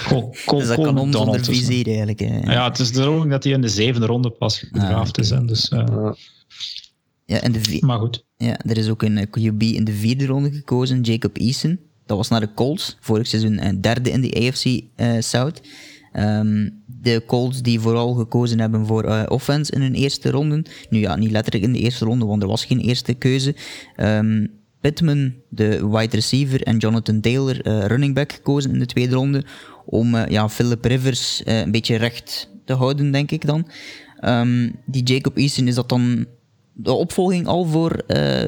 [0.08, 2.20] Col, Col, dus dat kanon zonder vizier eigenlijk.
[2.20, 2.52] Hè.
[2.52, 5.30] Ja, het is ook dat hij in de zevende ronde pas gedraafd ah, is.
[5.30, 6.12] Hè, dus, uh,
[7.24, 8.24] ja, en de maar goed.
[8.36, 11.78] Ja, er is ook een QB in de vierde ronde gekozen, Jacob Eason.
[12.06, 15.60] Dat was naar de Colts, vorig seizoen een derde in de AFC uh, South.
[16.12, 20.64] Um, de Colts die vooral gekozen hebben voor uh, offense in hun eerste ronde.
[20.90, 23.54] Nu ja, niet letterlijk in de eerste ronde, want er was geen eerste keuze.
[23.96, 24.50] Um,
[24.80, 29.44] Pittman, de wide receiver, en Jonathan Taylor, uh, running back, gekozen in de tweede ronde.
[29.84, 33.68] Om uh, ja, Philip Rivers uh, een beetje recht te houden, denk ik dan.
[34.24, 36.26] Um, die Jacob Eason, is dat dan
[36.72, 38.02] de opvolging al voor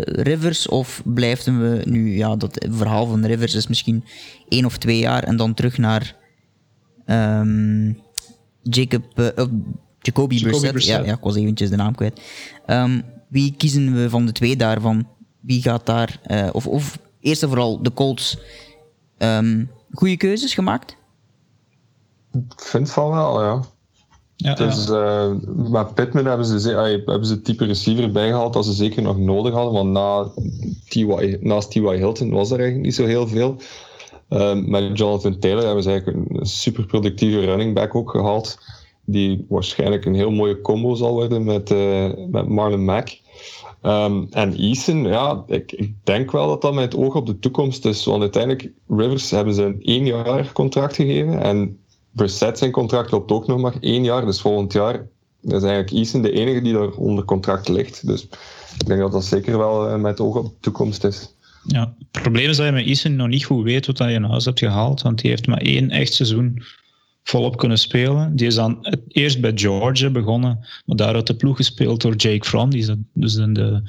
[0.05, 0.69] Rivers?
[0.69, 4.05] Of blijven we nu, ja, dat verhaal van Rivers is misschien
[4.49, 6.17] één of twee jaar en dan terug naar
[7.07, 7.99] um,
[8.63, 9.55] Jacob, Jacoby,
[10.01, 10.85] Jacoby Brissett.
[10.85, 12.21] Ja, ja, ik was eventjes de naam kwijt.
[12.67, 15.09] Um, wie kiezen we van de twee daarvan?
[15.41, 18.39] Wie gaat daar, uh, of, of eerst en vooral de Colts,
[19.19, 20.97] um, goede keuzes gemaakt?
[22.33, 23.63] Ik vind van wel, ja.
[24.37, 25.27] ja dus ja.
[25.27, 26.71] Uh, met Pittman hebben ze,
[27.07, 30.31] hebben ze het type receiver bijgehaald dat ze zeker nog nodig hadden, want na
[30.89, 31.97] TY, naast T.Y.
[31.97, 33.57] Hilton was er eigenlijk niet zo heel veel.
[34.31, 38.59] Uh, met Jonathan Taylor hebben ze eigenlijk een super productieve running back ook gehaald,
[39.05, 43.09] die waarschijnlijk een heel mooie combo zal worden met, uh, met Marlon Mack.
[43.83, 48.05] Um, en Eason, ja, ik, denk wel dat dat met oog op de toekomst is.
[48.05, 51.43] Want uiteindelijk, Rivers hebben ze een jaar contract gegeven.
[51.43, 51.79] En
[52.11, 54.27] Brissett zijn contract loopt ook nog maar één jaar.
[54.27, 55.07] Dus volgend jaar
[55.43, 58.07] is eigenlijk Eason de enige die daar onder contract ligt.
[58.07, 58.23] Dus
[58.79, 61.35] ik denk dat dat zeker wel uh, met oog op de toekomst is.
[61.67, 64.23] Ja, het probleem is dat je met Eason nog niet goed weet wat je in
[64.23, 65.03] huis hebt gehaald.
[65.03, 66.63] Want die heeft maar één echt seizoen
[67.23, 68.37] volop kunnen spelen.
[68.37, 72.49] Die is dan het eerst bij Georgia begonnen, maar daaruit de ploeg gespeeld door Jake
[72.49, 73.83] Fromm, die is dus in de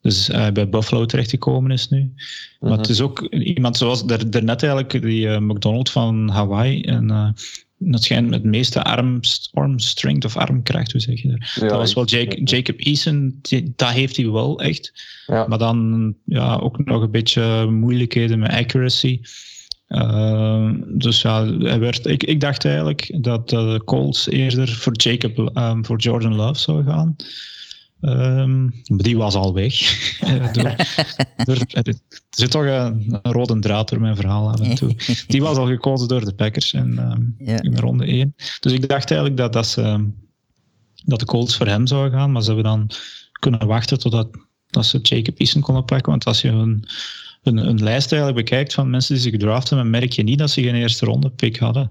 [0.00, 2.12] dus uh, bij Buffalo terechtgekomen is nu.
[2.60, 6.82] Maar het is ook iemand zoals daarnet eigenlijk, die uh, McDonald van Hawaii.
[6.82, 7.34] En
[7.78, 9.20] dat schijnt met het meeste arm,
[9.52, 11.50] arm strength of armkracht, hoe zeg je dat?
[11.54, 14.92] Ja, dat was wel Jake, Jacob Eason, die, dat heeft hij wel echt.
[15.26, 15.46] Ja.
[15.46, 19.20] Maar dan ja, ook nog een beetje moeilijkheden met accuracy.
[19.88, 25.56] Uh, dus ja, hij werd, ik, ik dacht eigenlijk dat de Colts eerder voor Jacob,
[25.56, 27.16] um, voor Jordan Love zou gaan.
[28.00, 29.74] Um, die was al weg.
[30.52, 30.76] door,
[31.44, 31.94] door, er
[32.30, 34.94] zit toch een, een, rode draad door mijn verhaal af en toe.
[35.26, 37.62] Die was al gekozen door de Packers in, um, ja.
[37.62, 38.34] in ronde 1.
[38.60, 40.10] Dus ik dacht eigenlijk dat, dat, ze,
[41.04, 42.90] dat de Colts voor hem zouden gaan, maar ze hebben dan
[43.32, 44.28] kunnen wachten totdat
[44.66, 46.10] dat ze Jacob Eason konden pakken.
[46.10, 46.84] Want als je een,
[47.46, 50.50] een, een lijst eigenlijk bekijkt van mensen die ze gedraft hebben, merk je niet dat
[50.50, 51.90] ze geen eerste ronde pick hadden.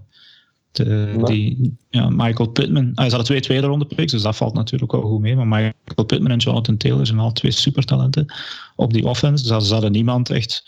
[0.71, 2.91] De, die, ja, Michael Pittman.
[2.93, 5.35] Ah, ze hadden twee tweede ronde picks, dus dat valt natuurlijk wel goed mee.
[5.35, 8.33] Maar Michael Pittman en Jonathan Taylor zijn al twee supertalenten
[8.75, 9.47] op die offense.
[9.47, 10.63] Dus ze hadden niemand echt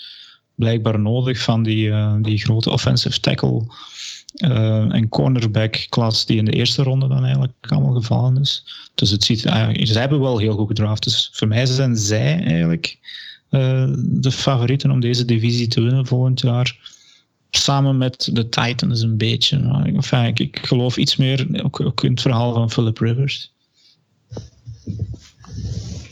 [0.55, 3.65] blijkbaar nodig van die, uh, die grote offensive tackle
[4.35, 8.65] uh, en cornerback klas die in de eerste ronde dan eigenlijk allemaal gevallen is.
[8.95, 11.03] Dus het ziet, uh, ze hebben wel heel goed gedraft.
[11.03, 12.99] Dus voor mij zijn zij eigenlijk
[13.49, 16.95] de favorieten om deze divisie te winnen volgend jaar
[17.49, 19.57] samen met de Titans een beetje.
[19.85, 23.53] Enfin, ik, ik geloof iets meer ook, ook, in het verhaal van Philip Rivers.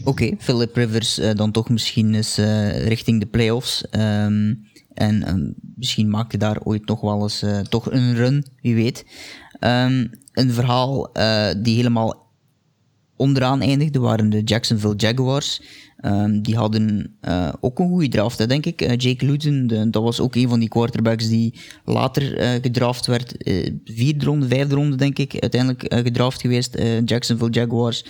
[0.03, 3.83] Oké, Philip Rivers uh, dan toch misschien eens uh, richting de playoffs.
[3.91, 8.75] Um, en um, misschien maakt hij daar ooit nog wel eens toch een run, wie
[8.75, 9.05] weet.
[9.59, 11.11] Um, een verhaal
[11.57, 12.27] die helemaal
[13.15, 15.61] onderaan eindigde waren de Jacksonville Jaguars.
[16.01, 18.81] Um, die hadden uh, ook een goede draft, hè, denk ik.
[18.81, 21.53] Uh, Jake Luton, de, dat was ook een van die quarterbacks die
[21.85, 23.35] later uh, gedraft werd.
[23.85, 26.77] vierde ronde, vijfde ronde, denk ik, uiteindelijk gedraft geweest.
[27.05, 28.05] Jacksonville Jaguars.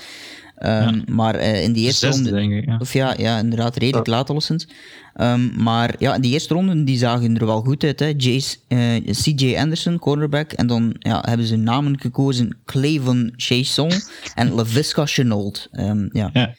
[0.60, 0.94] Um, ja.
[1.08, 2.40] Maar in die eerste Zesde, ronde...
[2.40, 2.78] Denk ik, ja.
[2.78, 4.68] Of ja, ja, inderdaad, redelijk laat alleszins.
[5.22, 8.00] Um, maar ja, die eerste ronde die zagen er wel goed uit.
[8.00, 8.14] Hè.
[8.18, 8.58] Jace,
[9.12, 10.52] CJ Anderson, cornerback.
[10.52, 12.58] En dan ja, hebben ze namen gekozen.
[12.66, 13.92] Clavon Chason
[14.36, 15.70] en LaVisca Chenault.
[16.12, 16.56] ja.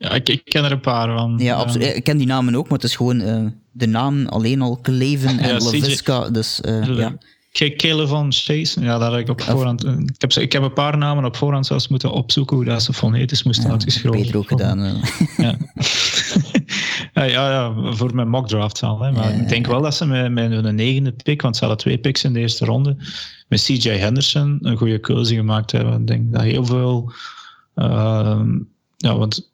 [0.00, 0.08] Ja.
[0.08, 1.38] Ja, ik, ik, ken er een paar van.
[1.38, 1.96] Ja, absoluut.
[1.96, 5.38] Ik ken die namen ook, maar het is gewoon uh, de naam alleen al Cleven
[5.38, 6.30] en ja, LaVisca.
[6.30, 7.18] Dus, uh, ja.
[7.52, 9.84] Kele van Chase, ja, daar heb ik op voorhand.
[9.84, 12.92] Ik heb, ik heb een paar namen op voorhand zelfs moeten opzoeken hoe dat ze
[12.92, 14.78] fonetisch moesten ja, uitgeschreven Beter ook gedaan.
[15.36, 17.26] Ja.
[17.26, 19.00] ja, ja, voor mijn mock draft al.
[19.00, 19.12] Hè.
[19.12, 21.98] Maar ik denk wel dat ze met, met hun negende pick, want ze hadden twee
[21.98, 22.96] picks in de eerste ronde,
[23.48, 26.00] met CJ Henderson een goede keuze gemaakt hebben.
[26.00, 27.12] Ik denk dat heel veel.
[27.76, 28.42] Uh,
[28.96, 29.49] ja, want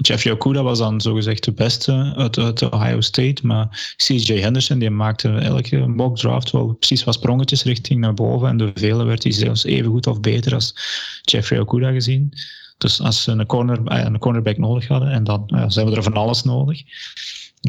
[0.00, 4.90] Jeffrey Okuda was dan zogezegd de beste uit, uit Ohio State, maar CJ Henderson die
[4.90, 9.22] maakte elke mock draft wel precies wat sprongetjes richting naar boven en de vele werd
[9.22, 10.74] hij zelfs even goed of beter als
[11.22, 12.32] Jeffrey Okuda gezien.
[12.78, 15.96] Dus als ze een, corner, eh, een cornerback nodig hadden, en dan ja, ze hebben
[15.96, 16.82] er van alles nodig,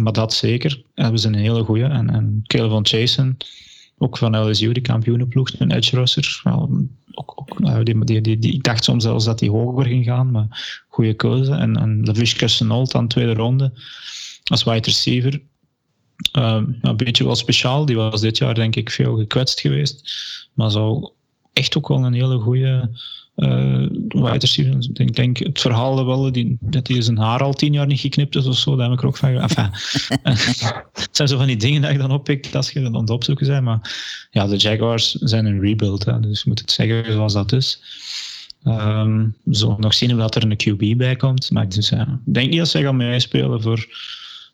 [0.02, 1.86] maar dat zeker, hebben ze een hele goede.
[1.86, 3.38] En, en van Jason,
[4.00, 6.42] ook van LSU, de kampioenenploeg, een edge rusher.
[6.44, 9.86] Wel, ook, ook, nou, die, die, die, die, ik dacht soms zelfs dat hij hoger
[9.86, 11.52] ging gaan, maar goede keuze.
[11.52, 13.72] En, en LaVishka Chenault aan tweede ronde
[14.44, 15.42] als wide receiver.
[16.38, 17.86] Um, een beetje wel speciaal.
[17.86, 20.12] Die was dit jaar denk ik veel gekwetst geweest.
[20.54, 21.12] Maar zou
[21.54, 22.90] echt ook wel een hele goede
[23.40, 24.90] uh, wide receiver.
[24.94, 28.36] Ik denk, het verhaal wel, die, dat hij zijn haar al tien jaar niet geknipt
[28.36, 29.70] is of zo, daar heb ik ook van enfin,
[30.94, 33.48] Het zijn zo van die dingen dat ik dan oppikt als je aan het opzoeken
[33.48, 33.64] bent.
[33.64, 33.80] Maar
[34.32, 37.82] ja, de Jaguars zijn een rebuild, hè, dus je moet het zeggen zoals dat is.
[38.64, 41.52] Um, zo nog zien hoe dat er een QB bij komt.
[41.52, 43.88] Maar dus, ik denk niet dat zij gaan meespelen voor,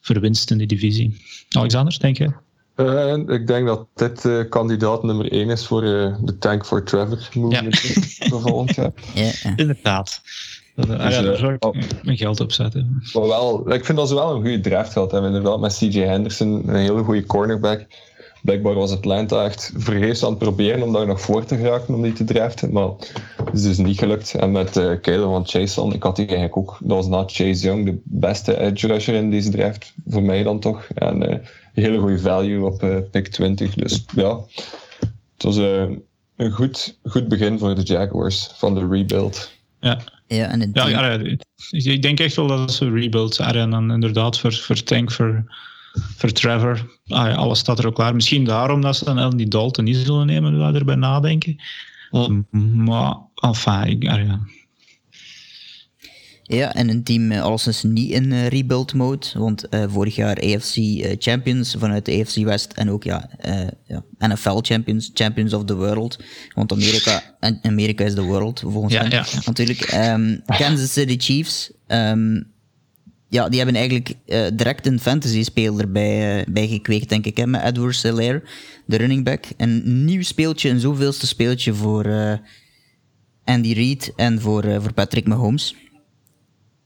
[0.02, 1.22] voor winst in die divisie.
[1.50, 2.32] Alexander, denk je?
[2.76, 6.84] Uh, ik denk dat dit uh, kandidaat nummer 1 is voor uh, de Tank for
[6.84, 8.40] Trevor movement ja.
[8.40, 8.92] volgend jaar.
[9.14, 10.22] Ja, inderdaad.
[10.76, 13.02] Dat, dus, ja, daar zou ik oh, mijn geld op zetten.
[13.14, 15.34] Maar wel, ik vind dat ze wel een goede draft gehad hebben.
[15.34, 17.86] Inderdaad, met CJ Henderson, een hele goede cornerback.
[18.46, 22.02] Blijkbaar was Atlanta echt vergeefs aan het proberen om daar nog voor te geraken om
[22.02, 22.72] die te draften.
[22.72, 22.90] Maar
[23.46, 24.36] het is dus niet gelukt.
[24.36, 26.78] En met uh, Caleb van Chase ik had die eigenlijk ook.
[26.80, 29.94] Dat was na Chase Young de beste edge rusher in deze draft.
[30.08, 30.88] Voor mij dan toch.
[30.94, 31.42] En
[31.74, 33.74] hele goede value op uh, pick 20.
[33.74, 34.40] Dus ja,
[35.34, 35.90] het was uh,
[36.36, 39.52] een goed, goed begin voor de Jaguars van de rebuild.
[39.80, 40.00] Ja.
[40.28, 41.20] Ja, en ja, ja,
[41.70, 43.56] ik denk echt wel dat ze rebuild zijn.
[43.56, 45.44] En dan inderdaad voor, voor Tank, voor,
[46.16, 47.00] voor Trevor.
[47.08, 48.16] Ah, ja, alles staat er ook klaar.
[48.16, 51.62] Misschien daarom dat ze dan die Dalton niet zullen nemen, we erbij nadenken.
[52.72, 54.40] Maar, enfin, ik, ah, ja.
[56.48, 60.38] Ja, en een team uh, alleszins niet in uh, rebuild mode, want uh, vorig jaar
[60.38, 60.76] AFC
[61.18, 63.30] Champions vanuit de AFC West en ook ja,
[63.86, 66.20] ja, NFL Champions, Champions of the World,
[66.54, 67.22] want Amerika,
[67.62, 69.26] Amerika is the world volgens ja, hen ja.
[69.46, 69.94] natuurlijk.
[69.94, 72.54] Um, Kansas City Chiefs, um,
[73.36, 74.16] ja, die hebben eigenlijk
[74.58, 78.44] direct een fantasy speler bij, bij gekweekt, denk ik, hè, met Edward Selaire,
[78.86, 79.46] de running back.
[79.58, 82.06] Een nieuw speeltje, een zoveelste speeltje voor
[83.44, 85.76] Andy Reid en voor, voor Patrick Mahomes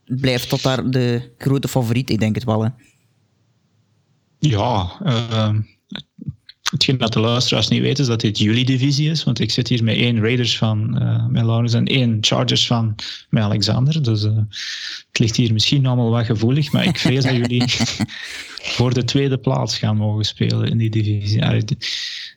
[0.04, 2.62] blijft tot daar de grote favoriet, ik denk het wel.
[2.62, 2.70] Hè.
[4.38, 4.98] Ja,
[6.80, 9.68] hetgeen dat de luisteraars niet weten is dat dit jullie divisie is, want ik zit
[9.68, 12.94] hier met één Raiders van uh, met Laurens en één Chargers van
[13.28, 14.36] met Alexander, dus uh,
[15.08, 17.64] het ligt hier misschien allemaal wat gevoelig, maar ik vrees dat jullie
[18.76, 21.38] voor de tweede plaats gaan mogen spelen in die divisie.
[21.40, 21.60] Uh,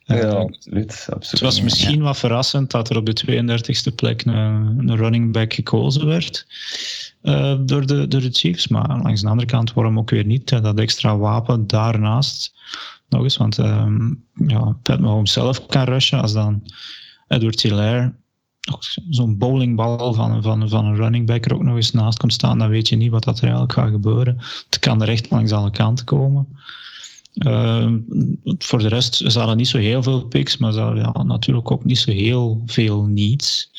[0.05, 1.31] ja, absoluut, absoluut.
[1.31, 2.03] Het was misschien ja.
[2.03, 3.43] wat verrassend dat er op de
[3.91, 6.45] 32e plek een, een running back gekozen werd.
[7.23, 8.67] Uh, door, de, door de Chiefs.
[8.67, 10.49] Maar langs de andere kant waarom ook weer niet.
[10.49, 12.53] dat extra wapen daarnaast
[13.13, 13.37] nog eens.
[13.37, 16.21] Want um, ja, Pat Mahomes zelf kan rushen.
[16.21, 16.63] Als dan
[17.27, 18.13] Edward Hilaire
[19.09, 22.59] zo'n bowlingbal van, van, van een running back er ook nog eens naast komt staan,
[22.59, 24.37] dan weet je niet wat dat er eigenlijk gaat gebeuren.
[24.69, 26.47] Het kan er echt langs alle kanten komen.
[27.33, 27.93] Uh,
[28.57, 31.85] voor de rest zaten niet zo heel veel picks, maar ze hadden ja, natuurlijk ook
[31.85, 33.71] niet zo heel veel needs.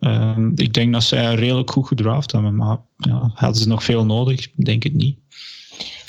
[0.00, 4.04] Uh, ik denk dat zij redelijk goed gedraft hebben, maar ja, hadden ze nog veel
[4.04, 4.50] nodig?
[4.52, 5.18] Denk het niet.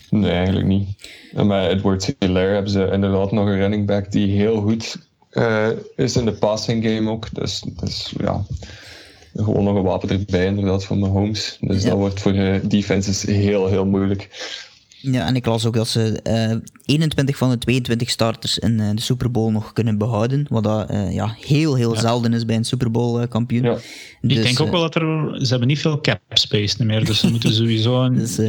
[0.10, 0.90] Nee, eigenlijk niet.
[1.34, 4.98] En met Edward Hilaire hebben ze inderdaad nog een running back die heel goed
[5.32, 7.28] uh, is in de passing game ook.
[7.34, 8.46] Dus, dus ja,
[9.36, 11.58] gewoon nog een wapen erbij inderdaad van de Homes.
[11.62, 11.90] Dus ja.
[11.90, 14.30] dat wordt voor de defenses heel, heel moeilijk.
[15.12, 18.90] Ja, en ik las ook dat ze uh, 21 van de 22 starters in uh,
[18.96, 20.46] de Super Bowl nog kunnen behouden.
[20.50, 22.00] Wat dat uh, ja, heel, heel ja.
[22.00, 23.64] zelden is bij een Super Bowl uh, kampioen.
[23.64, 23.78] Ja.
[24.22, 25.38] Dus, ik denk ook wel dat er...
[25.42, 28.40] Ze hebben niet veel cap space meer, dus ze moeten sowieso een, dus,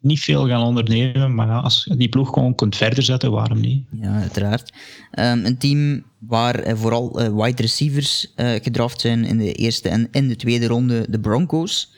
[0.00, 1.34] niet veel gaan ondernemen.
[1.34, 3.84] Maar als je die ploeg gewoon kunt verder zetten, waarom niet?
[4.00, 4.72] Ja, uiteraard.
[5.18, 10.36] Um, een team waar vooral wide receivers gedraft zijn in de eerste en in de
[10.36, 11.90] tweede ronde, de Broncos.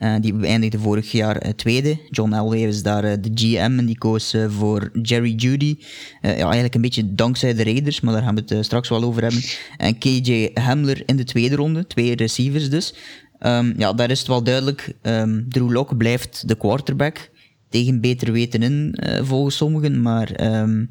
[0.00, 1.98] Uh, die beëindigde vorig jaar uh, tweede.
[2.10, 5.76] John Elway is daar uh, de GM en die koos voor Jerry Judy.
[6.22, 9.22] ja, eigenlijk een beetje dankzij de Raiders, maar daar gaan we het straks wel over
[9.22, 9.42] hebben.
[9.76, 12.94] En KJ Hamler in de tweede ronde, twee receivers dus.
[13.40, 14.92] Um, ja, daar is het wel duidelijk.
[15.02, 17.30] Um, Drew Lock blijft de quarterback.
[17.68, 20.02] Tegen beter weten in, volgens sommigen.
[20.02, 20.90] Maar um,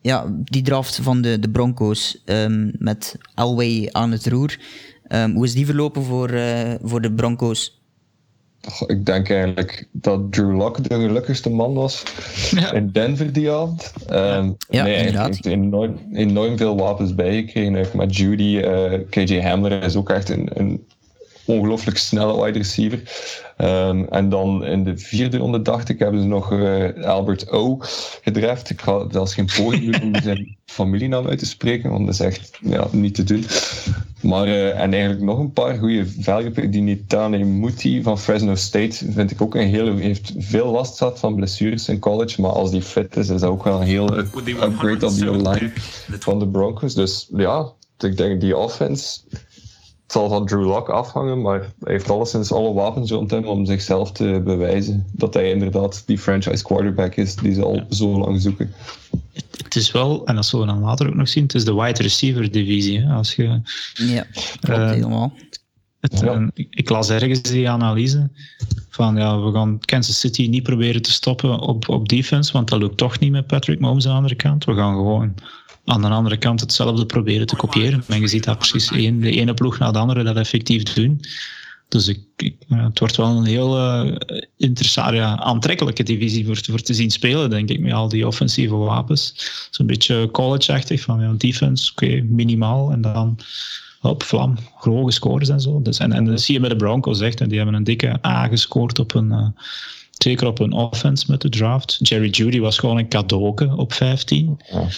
[0.00, 2.22] ja, die draft van de, de Broncos
[2.78, 4.58] met Elway aan het roer.
[5.14, 7.80] Um, hoe is die verlopen voor, uh, voor de Broncos?
[8.68, 12.02] Oh, ik denk eigenlijk dat Drew Lock de gelukkigste man was
[12.50, 12.72] ja.
[12.72, 13.92] in Denver die avond.
[14.10, 15.26] Um, ja, nee, inderdaad.
[15.26, 17.96] heeft enorm, enorm veel wapens bijgekregen.
[17.96, 20.86] Met Judy, uh, KJ Hamler is ook echt een, een
[21.44, 23.02] ongelooflijk snelle wide receiver.
[23.58, 27.78] Um, en dan in de vierde ronde, dacht ik, hebben ze nog uh, Albert O
[28.22, 28.70] gedraft.
[28.70, 32.20] Ik ga zelfs geen poging doen om zijn familienaam uit te spreken, want dat is
[32.20, 33.44] echt ja, niet te doen.
[34.22, 36.70] Maar, uh, en eigenlijk nog een paar goede velgen.
[36.70, 40.00] Die Nitane Muti van Fresno State vind ik ook een hele...
[40.00, 43.50] heeft veel last gehad van blessures in college, maar als die fit is, is dat
[43.50, 45.72] ook wel een heel upgrade op die online
[46.18, 46.94] van de Broncos.
[46.94, 49.20] Dus ja, ik denk die offense
[50.12, 53.66] het zal van Drew Lock afhangen, maar hij heeft alleszins alle wapens rond hem om
[53.66, 57.86] zichzelf te bewijzen dat hij inderdaad die franchise quarterback is die ze al ja.
[57.90, 58.74] zo lang zoeken.
[59.62, 61.74] Het is wel, en dat zullen we dan later ook nog zien, het is de
[61.74, 63.00] wide receiver divisie.
[63.00, 63.60] Hè, als je,
[63.94, 64.26] ja,
[64.60, 65.32] klopt uh, helemaal.
[66.00, 66.38] Het, ja.
[66.38, 68.30] uh, ik las ergens die analyse
[68.88, 72.80] van ja, we gaan Kansas City niet proberen te stoppen op, op defense, want dat
[72.80, 74.64] lukt toch niet met Patrick Mahomes aan de andere kant.
[74.64, 75.34] We gaan gewoon
[75.84, 78.04] aan de andere kant hetzelfde proberen te kopiëren.
[78.08, 81.20] En je ziet dat precies de ene ploeg na de andere dat effectief doen.
[81.88, 84.12] Dus ik, het wordt wel een heel uh,
[84.56, 89.34] interessante, ja, aantrekkelijke divisie voor, te zien spelen, denk ik, met al die offensieve wapens.
[89.70, 92.90] Zo'n beetje college-achtig, van ja, defense, oké, minimaal.
[92.90, 93.38] En dan
[94.00, 95.82] op vlam, hoge scores en zo.
[95.82, 98.26] Dus, en, en dat zie je met de Broncos echt, en die hebben een dikke
[98.26, 99.30] A gescoord op een...
[99.30, 99.46] Uh,
[100.18, 101.98] zeker op een offense met de draft.
[102.02, 104.60] Jerry Judy was gewoon een cadeauke op 15.
[104.70, 104.88] Ja.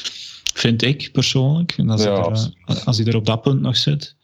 [0.55, 1.75] Vind ik persoonlijk.
[1.77, 2.31] En als, ja, hij
[2.67, 4.17] er, als hij er op dat punt nog zit.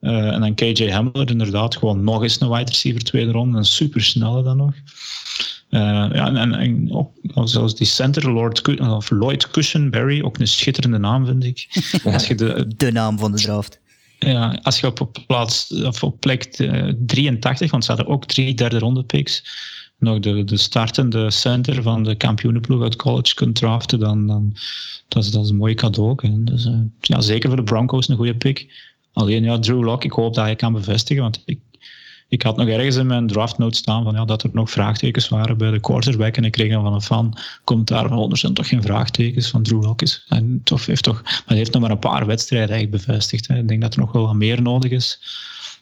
[0.00, 3.58] Uh, en dan KJ Hamler, inderdaad, gewoon nog eens een wide receiver tweede ronde.
[3.58, 4.74] Een supersnelle dan nog.
[5.70, 5.80] Uh,
[6.12, 7.12] ja, en, en ook,
[7.44, 11.68] zelfs die center, Lord, of Lloyd Cushenberry, ook een schitterende naam, vind ik.
[12.12, 13.80] Als je de, de naam van de draft.
[14.18, 16.44] Ja, als je op, plaats, of op plek
[17.06, 19.44] 83, want ze hadden ook drie derde ronde picks,
[20.02, 24.54] nog de, de startende center van de kampioenenploeg uit college kunt draften, dan, dan
[25.08, 26.16] dat is, dat is een mooi cadeau.
[26.44, 28.90] Dus, uh, ja, zeker voor de Broncos een goede pick.
[29.12, 31.58] Alleen ja, Drew Lock, ik hoop dat hij kan bevestigen, want ik,
[32.28, 35.58] ik had nog ergens in mijn draftnote staan van, ja, dat er nog vraagtekens waren
[35.58, 36.36] bij de quarterback.
[36.36, 39.48] En ik kreeg dan van een fan commentaar van, oh, er zijn toch geen vraagtekens
[39.48, 40.24] van Drew Lockes.
[40.28, 43.48] En toch heeft toch, maar hij heeft nog maar een paar wedstrijden eigenlijk bevestigd.
[43.48, 43.58] Hè.
[43.58, 45.20] Ik denk dat er nog wel wat meer nodig is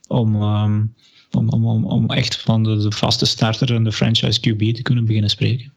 [0.08, 0.82] om, ehm,
[1.30, 4.82] om, om, om, om echt van de, de vaste starter en de franchise QB te
[4.82, 5.72] kunnen beginnen spreken.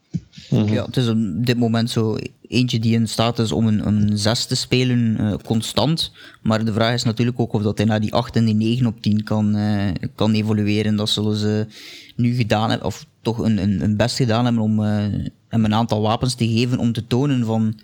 [0.49, 4.18] Ja, het is op dit moment zo eentje die in staat is om een, een
[4.18, 6.12] 6 te spelen uh, constant.
[6.41, 8.86] Maar de vraag is natuurlijk ook of dat hij naar die 8 en die 9
[8.86, 10.95] op 10 kan, uh, kan evolueren.
[10.95, 11.68] Dat zullen ze
[12.16, 15.06] nu gedaan hebben, of toch een, een, een best gedaan hebben om uh,
[15.47, 17.80] hem een aantal wapens te geven om te tonen van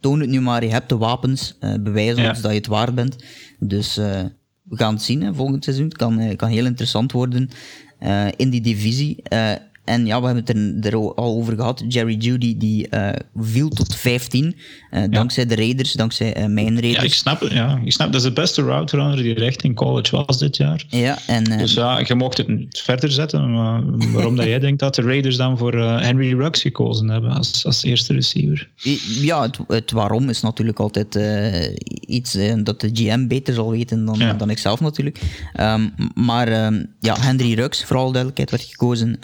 [0.00, 2.32] toon het nu maar, je hebt de wapens, bewijs ons ja.
[2.32, 3.16] dat je het waard bent.
[3.58, 4.00] Dus
[4.76, 5.84] gaan zien hè, volgend seizoen.
[5.84, 7.50] Het kan, kan heel interessant worden
[8.36, 9.22] in die divisie.
[9.84, 11.84] En ja, we hebben het er, er al over gehad.
[11.88, 14.56] Jerry Judy die uh, viel tot 15.
[14.90, 16.96] Uh, dankzij de Raiders, dankzij uh, mijn Raiders.
[16.96, 17.52] Ja, ik snap het.
[17.52, 17.80] Ja.
[17.84, 20.84] Ik snap, dat is de beste route runner die recht in college was dit jaar.
[20.88, 23.52] Ja, en, dus ja, je mocht het verder zetten.
[23.52, 23.82] Maar
[24.12, 27.82] waarom dat jij denkt dat de Raiders dan voor Henry Ruggs gekozen hebben als, als
[27.82, 28.68] eerste receiver?
[29.20, 31.18] Ja, het, het waarom is natuurlijk altijd
[32.06, 34.32] iets dat de GM beter zal weten dan, ja.
[34.32, 35.20] dan ik zelf natuurlijk.
[35.60, 39.18] Um, maar um, ja, Henry Ruggs, vooral duidelijkheid, werd gekozen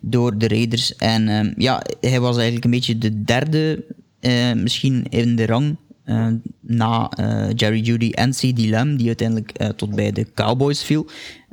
[0.00, 0.96] door de Raiders.
[0.96, 3.84] En uh, ja, hij was eigenlijk een beetje de derde,
[4.20, 5.76] uh, misschien in de rang.
[6.04, 6.26] Uh,
[6.60, 7.10] na
[7.54, 8.58] Jerry Judy en C.D.
[8.58, 11.06] Lamb, die uiteindelijk tot bij de Cowboys viel.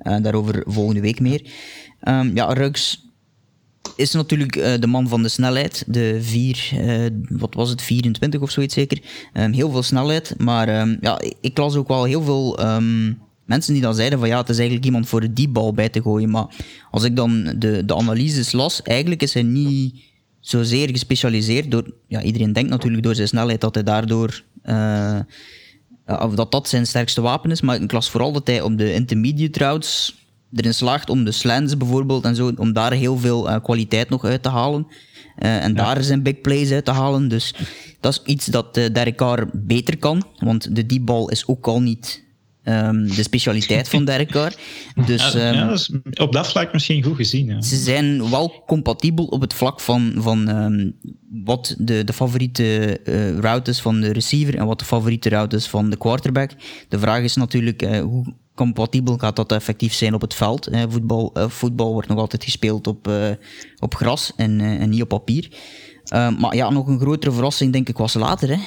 [0.04, 1.42] daarover volgende week meer.
[2.08, 3.04] Um, ja, Ruggs
[3.96, 5.84] is natuurlijk de man van de snelheid.
[5.88, 6.74] De 4,
[7.30, 9.02] wat was het, 24 of zoiets zeker.
[9.34, 12.60] Um, heel veel snelheid, maar ja, ik las ook wel heel veel
[13.46, 16.02] mensen die dan zeiden van ja, het is eigenlijk iemand voor die bal bij te
[16.02, 16.30] gooien.
[16.30, 16.48] Maar
[16.92, 20.04] als ik dan de, de analyses las, eigenlijk is hij niet
[20.40, 21.94] zozeer gespecialiseerd door...
[22.08, 24.44] Ja, iedereen denkt natuurlijk door zijn snelheid dat hij daardoor...
[24.66, 25.20] Uh,
[26.06, 28.94] of dat dat zijn sterkste wapen is, maar ik las vooral dat hij op de
[28.94, 30.16] intermediate routes
[30.54, 34.26] erin slaagt om de slants bijvoorbeeld en zo, om daar heel veel uh, kwaliteit nog
[34.26, 34.88] uit te halen.
[35.40, 35.84] Uh, en ja.
[35.84, 37.28] daar zijn big plays uit te halen.
[37.28, 37.54] Dus
[38.00, 40.24] dat is iets dat uh, Derek Carr beter kan.
[40.38, 42.25] Want de deep ball is ook al niet
[42.68, 44.54] Um, de specialiteit van Derek Carr.
[45.06, 47.46] Dus, ja, um, ja, dat is op dat vlak misschien goed gezien.
[47.46, 47.62] Ja.
[47.62, 50.96] Ze zijn wel compatibel op het vlak van, van um,
[51.44, 55.56] wat de, de favoriete uh, route is van de receiver en wat de favoriete route
[55.56, 56.52] is van de quarterback.
[56.90, 60.72] De vraag is natuurlijk uh, hoe compatibel gaat dat effectief zijn op het veld.
[60.72, 63.10] Uh, voetbal, voetbal wordt nog altijd gespeeld op,
[63.80, 65.50] op gras en, en niet op papier.
[66.12, 68.50] maar ja, nog een grotere verrassing denk ik was later.
[68.50, 68.60] Hè.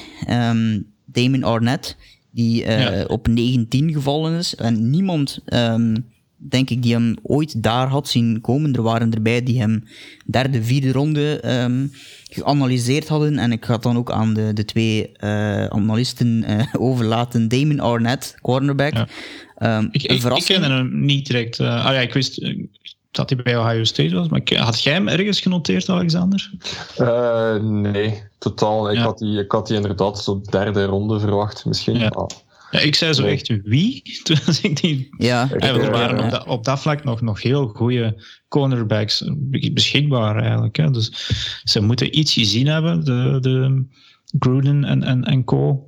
[1.05, 1.97] Damon Arnett
[2.31, 3.03] die uh, ja.
[3.03, 4.55] op 19 gevallen is.
[4.55, 6.05] En niemand, um,
[6.35, 8.73] denk ik, die hem ooit daar had zien komen.
[8.73, 9.83] Er waren erbij die hem
[10.25, 11.91] derde, vierde ronde um,
[12.29, 13.37] geanalyseerd hadden.
[13.37, 17.47] En ik ga het dan ook aan de, de twee uh, analisten uh, overlaten.
[17.47, 18.93] Damon Arnett, cornerback.
[18.93, 19.77] Ja.
[19.77, 21.59] Um, ik, ik, ik kende hem niet direct.
[21.59, 22.41] ah ja, ik wist
[23.11, 24.27] dat hij bij Ohio State was.
[24.27, 26.51] Maar had jij hem ergens genoteerd, Alexander?
[26.99, 28.89] Uh, nee, totaal.
[28.91, 29.03] Ik, ja.
[29.03, 31.99] had die, ik had die inderdaad zo derde ronde verwacht, misschien.
[31.99, 32.07] Ja.
[32.07, 32.27] Ah.
[32.71, 33.31] Ja, ik zei zo nee.
[33.31, 35.07] echt wie toen ik die.
[35.17, 39.23] Ja, ik, er waren op, dat, op dat vlak nog, nog heel goede cornerbacks
[39.73, 40.77] beschikbaar eigenlijk.
[40.77, 40.91] Hè.
[40.91, 41.11] Dus
[41.63, 43.85] ze moeten iets gezien hebben, de, de
[44.39, 45.87] Gruden en, en, en co.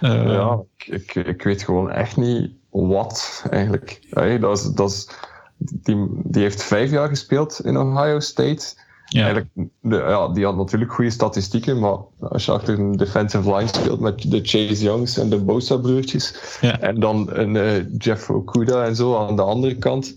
[0.00, 4.00] Uh, ja, ik, ik weet gewoon echt niet wat eigenlijk.
[4.10, 4.64] Hey, dat is.
[4.64, 5.08] Dat is
[5.56, 8.74] die, die heeft vijf jaar gespeeld in Ohio State.
[9.08, 9.22] Ja.
[9.22, 9.48] Eigenlijk,
[9.80, 14.00] de, ja, die had natuurlijk goede statistieken, maar als je achter een defensive line speelt
[14.00, 16.80] met de Chase Youngs en de Bosa-broertjes, ja.
[16.80, 20.16] en dan een uh, Jeff Okuda en zo aan de andere kant,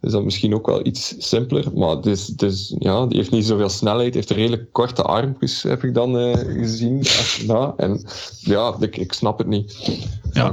[0.00, 1.64] is dat misschien ook wel iets simpeler.
[1.74, 5.84] Maar dus, dus, ja, die heeft niet zoveel snelheid, heeft een redelijk korte armpjes, heb
[5.84, 7.04] ik dan uh, gezien.
[7.46, 8.04] Ja, en
[8.40, 10.00] ja, ik, ik snap het niet.
[10.32, 10.52] Ja.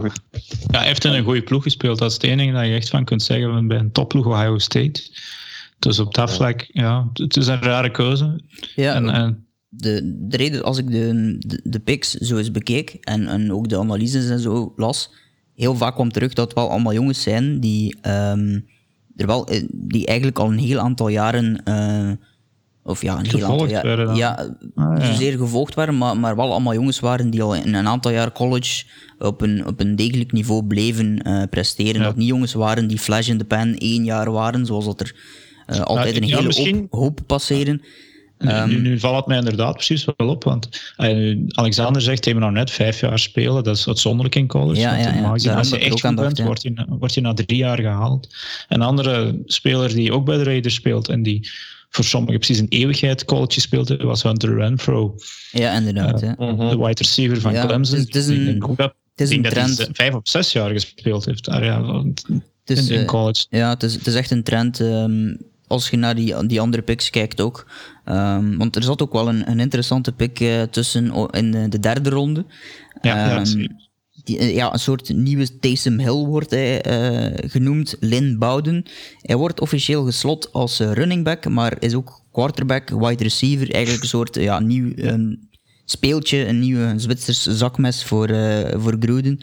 [0.67, 1.99] ja, hij heeft in een goede ploeg gespeeld.
[1.99, 5.01] Dat is het enige dat je echt van kunt zeggen bij een topploeg Ohio State.
[5.79, 8.43] Dus op dat vlak, ja, het is een rare keuze.
[8.75, 12.97] Ja, en, en de, de reden, als ik de, de, de picks zo eens bekeek
[13.01, 15.13] en, en ook de analyses en zo las,
[15.55, 18.65] heel vaak kwam terug dat het wel allemaal jongens zijn die, um,
[19.15, 22.11] er wel, eh, die eigenlijk al een heel aantal jaren, uh,
[22.83, 26.35] of ja, een gevolgd heel aantal jaren, ja, ah, ja, zozeer gevolgd waren, maar, maar
[26.35, 28.85] wel allemaal jongens waren die al in een aantal jaar college
[29.17, 32.01] op een, op een degelijk niveau bleven uh, presteren.
[32.01, 32.07] Ja.
[32.07, 35.15] Dat niet jongens waren die flash in the pan één jaar waren, zoals dat er
[35.67, 36.75] uh, altijd nou, een hele ja, misschien...
[36.75, 37.81] hoop, hoop passeren.
[38.37, 42.25] Nu, um, nu, nu, valt het mij inderdaad precies wel op, want uh, Alexander zegt,
[42.25, 44.79] hij moet nou net vijf jaar spelen, dat is uitzonderlijk in college.
[44.79, 45.33] Ja, ja, ja.
[45.35, 48.35] ja als je echt goed bent, word je, word je na drie jaar gehaald.
[48.67, 51.49] Een andere speler die ook bij de Raiders speelt en die
[51.89, 55.15] voor sommigen precies een eeuwigheid college speelde, was Hunter Renfro.
[55.51, 56.23] Ja, inderdaad.
[56.23, 56.69] Uh, ja.
[56.69, 57.99] De wide receiver van ja, Clemson.
[57.99, 59.77] Het is, het is een, ik denk dat, het is een trend.
[59.77, 61.49] dat hij vijf of zes jaar gespeeld heeft.
[61.49, 63.45] Ah, ja, Het is, in, in eh, college.
[63.49, 64.79] Ja, het is, het is echt een trend.
[64.79, 65.33] ehm,
[65.75, 67.65] als je naar die, die andere picks kijkt ook.
[68.05, 71.79] Ehm, want er zat ook wel een, een interessante pick eh, tussen in de, de
[71.79, 72.45] derde ronde.
[73.01, 73.67] Ja, ja, Ehm,
[74.23, 77.97] die, eh, ja, een soort nieuwe Taysom Hill wordt hij eh, genoemd.
[77.99, 78.85] Lynn Bowden.
[79.21, 83.71] Hij wordt officieel geslot als running back, maar is ook quarterback, wide receiver.
[83.71, 85.33] Eigenlijk een soort ja, nieuw ehm,
[85.85, 89.39] speeltje, een nieuwe Zwitsers zakmes voor, eh, voor Gruden.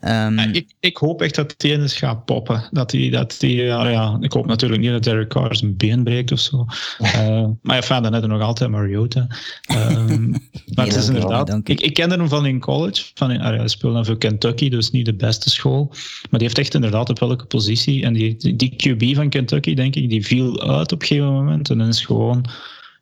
[0.00, 2.68] Ehm, ik, ik hoop echt dat die eens gaat poppen.
[2.70, 6.04] Dat die, dat die, ja, ja, ik hoop natuurlijk niet dat Derek Carr zijn been
[6.04, 6.64] breekt of zo.
[7.16, 9.26] Eh, maar ja, hebben we nog altijd Mariota.
[9.62, 10.30] Ehm,
[10.74, 11.68] maar het is inderdaad...
[11.68, 13.04] Ik, ik kende hem van in college.
[13.14, 15.86] Van in, hij speelde dan voor Kentucky, dus niet de beste school.
[16.30, 18.02] Maar die heeft echt inderdaad op welke positie.
[18.02, 21.32] En die, die, die QB van Kentucky, denk ik, die viel uit op een gegeven
[21.32, 21.70] moment.
[21.70, 22.46] En dan is gewoon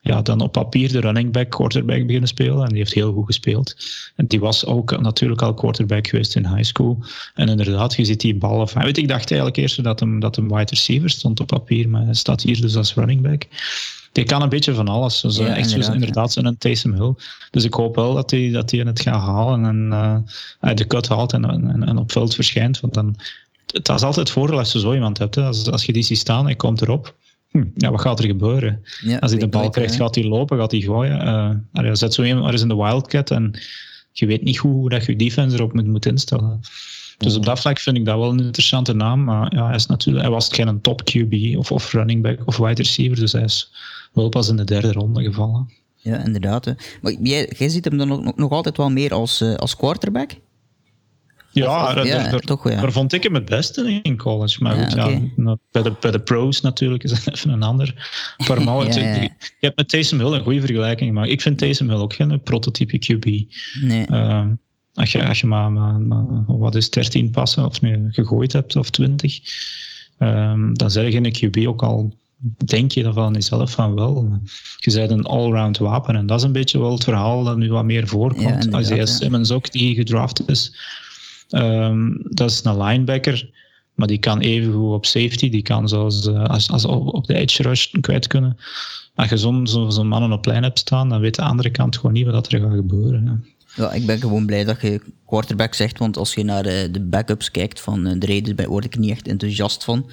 [0.05, 2.63] ja, dan op papier de running back, quarterback beginnen spelen.
[2.63, 3.77] En die heeft heel goed gespeeld.
[4.17, 7.05] En die was ook natuurlijk al quarterback geweest in high school.
[7.35, 8.83] En inderdaad, je ziet die ballen van...
[8.83, 12.05] Weet, ik dacht eigenlijk eerst dat hem, dat hem wide receiver stond op papier, maar
[12.05, 13.47] hij staat hier dus als running back.
[14.13, 15.21] Die kan een beetje van alles.
[15.21, 17.15] Dus, eh, Ja, echt inderdaad, inderdaad zo'n Taysom Hill.
[17.51, 20.17] Dus ik hoop wel dat hij, dat hij het gaat halen en eh,
[20.61, 22.81] hij de cut haalt en, en, en op veld verschijnt.
[22.81, 23.17] Want dan,
[23.67, 25.35] het is altijd het voordeel als je zo iemand hebt.
[25.35, 25.43] Hè.
[25.43, 27.15] Als, als je die ziet staan en hij komt erop.
[27.59, 28.83] Hm, ja, wat gaat er gebeuren?
[29.01, 31.27] ja, Als hij de bal krijgt, gaat hij lopen, gaat hij gooien.
[31.27, 33.59] Uh, hij zet zo iemand er is in de wildcat en
[34.13, 36.61] je weet niet goed hoe dat je defense erop moet, moet instellen.
[37.19, 39.25] Dus op dat vlak vind ik dat wel een interessante naam.
[39.25, 42.57] Maar ja, hij, is natuurlijk, hij was geen top QB of, of running back of
[42.57, 43.21] wide receiver.
[43.21, 43.73] Dus hij is
[44.13, 45.71] wel pas in de derde ronde gevallen.
[45.97, 46.65] Ja, inderdaad.
[46.65, 46.73] hè.
[47.03, 49.77] Maar jij, jij ziet hem dan nog, nog, nog altijd wel meer als, eh, als
[49.77, 50.31] quarterback?
[51.55, 52.81] Ja, Of- daar, ja, daar- daar- toch wel, ja.
[52.81, 54.63] daar vond ik hem het beste in college.
[54.63, 54.93] Maar Ja, goed,
[55.37, 57.95] ja, bij, de, bij de pros natuurlijk is dat even een ander
[58.39, 58.95] formaat.
[58.95, 59.21] Ja.
[59.21, 59.31] Je
[59.61, 62.99] hebt met Taysom Hill een goede vergelijking, maar ik vind Taysom Hill ook geen prototype
[62.99, 63.25] QB.
[63.83, 64.07] Nee.
[64.07, 64.49] Ehm,
[64.95, 68.77] als je, als je maar, maar, maar, wat is 13 passen of nu gegooid hebt
[68.77, 69.41] of 20,
[70.19, 71.33] ehm, dan zeg je in een
[71.65, 72.15] QB ook al,
[72.65, 74.39] denk je dan van jezelf van wel.
[74.77, 77.71] Je bent een allround wapen en dat is een beetje wel het verhaal dat nu
[77.71, 78.43] wat meer Ja, voorkomt.
[78.65, 79.13] inderdaad, Isaiah ja.
[79.13, 80.77] Simmons ook, die gedraft is.
[81.55, 83.51] Ehm, dat is een linebacker,
[83.95, 87.27] maar die kan even goed op safety, die kan zoals eh, als, als op op
[87.27, 88.57] de edge rush kwijt kunnen.
[89.15, 91.97] Als je zo'n zo, zo'n mannen op lijn hebt staan, dan weet de andere kant
[91.97, 93.27] gewoon niet wat er gaat gebeuren.
[93.27, 93.33] hè.
[93.83, 97.01] Ja, ik ben gewoon blij dat je quarterback zegt, want als je naar eh, de
[97.01, 100.11] backups kijkt van eh, de Raiders, daar word ik niet echt enthousiast van.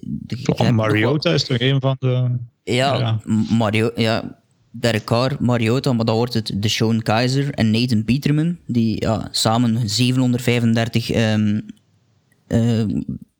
[0.00, 2.30] De- Oh, wel- Mariota is toch een van de.
[2.64, 3.20] Ja,
[3.50, 4.37] Mario, ja,
[4.70, 9.88] Derek Carr, Mariota, maar dan wordt het Deshaun Kaiser en Nathan Peterman, die ja, samen
[9.88, 11.60] 735 ehm,
[12.46, 12.84] eh,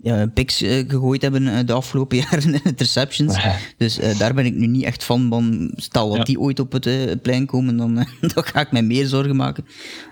[0.03, 3.37] ja, picks eh, gegooid hebben eh, de afgelopen jaren in interceptions.
[3.77, 5.27] Dus eh, daar ben ik nu niet echt van.
[5.29, 6.25] van stel dat Ja.
[6.25, 7.95] die ooit op het plein komen, dan,
[8.35, 9.65] dan ga ik mij meer zorgen maken.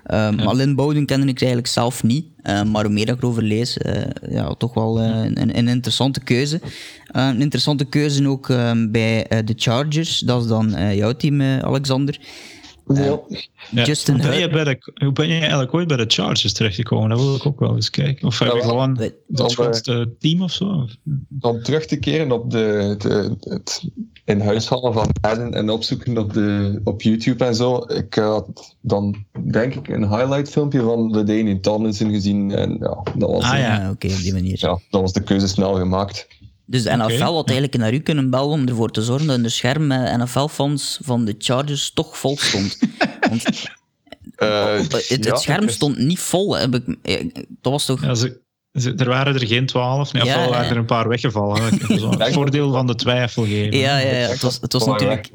[0.06, 2.26] Maar Lynn Bowden kende ik eigenlijk zelf niet.
[2.42, 3.76] Maar hoe meer ik erover lees,
[4.30, 6.60] ja, toch wel een, een interessante keuze.
[7.06, 10.18] Een interessante keuze ook eh, bij de Chargers.
[10.18, 12.18] Dat is dan jouw team, Alexander.
[12.94, 13.20] Ja.
[13.70, 16.52] Ja, Justin hoe, ben je bij de, hoe ben je eigenlijk ooit bij de Chargers
[16.52, 17.08] terechtgekomen?
[17.08, 18.26] Dat wil ik ook wel eens kijken.
[18.26, 20.88] Of heb je gewoon het grootste team of zo?
[21.28, 23.88] Dan terug te keren op de, de, het
[24.24, 27.76] in huis halen van Madden en opzoeken op, de, op YouTube en zo.
[27.76, 33.02] Ik had dan denk ik een highlight filmpje van de Dane Tomlinson gezien en ja,
[33.16, 33.80] dat was, Ah, ja.
[33.80, 34.56] Ja, oké, op die manier.
[34.60, 36.26] ja, dat was de keuze snel gemaakt.
[36.66, 39.48] Dus de NFL had eigenlijk naar u kunnen bellen om ervoor te zorgen dat de
[39.48, 42.78] scherm met NFL-fans van de Chargers toch vol stond.
[43.28, 43.44] Want
[44.36, 46.56] Eh, het, het ja, scherm stond niet vol.
[46.56, 47.26] Heb ik, eh,
[47.60, 48.02] dat was toch...
[48.02, 48.40] Ja, ze,
[48.72, 50.12] ze- er waren er geen twaalf.
[50.24, 50.48] Ja.
[50.48, 51.62] waren er een paar weggevallen.
[51.62, 53.78] Het voordeel van de twijfel geven.
[53.78, 54.28] Ja, ja, ja.
[54.28, 55.28] Het was, het was natuurlijk...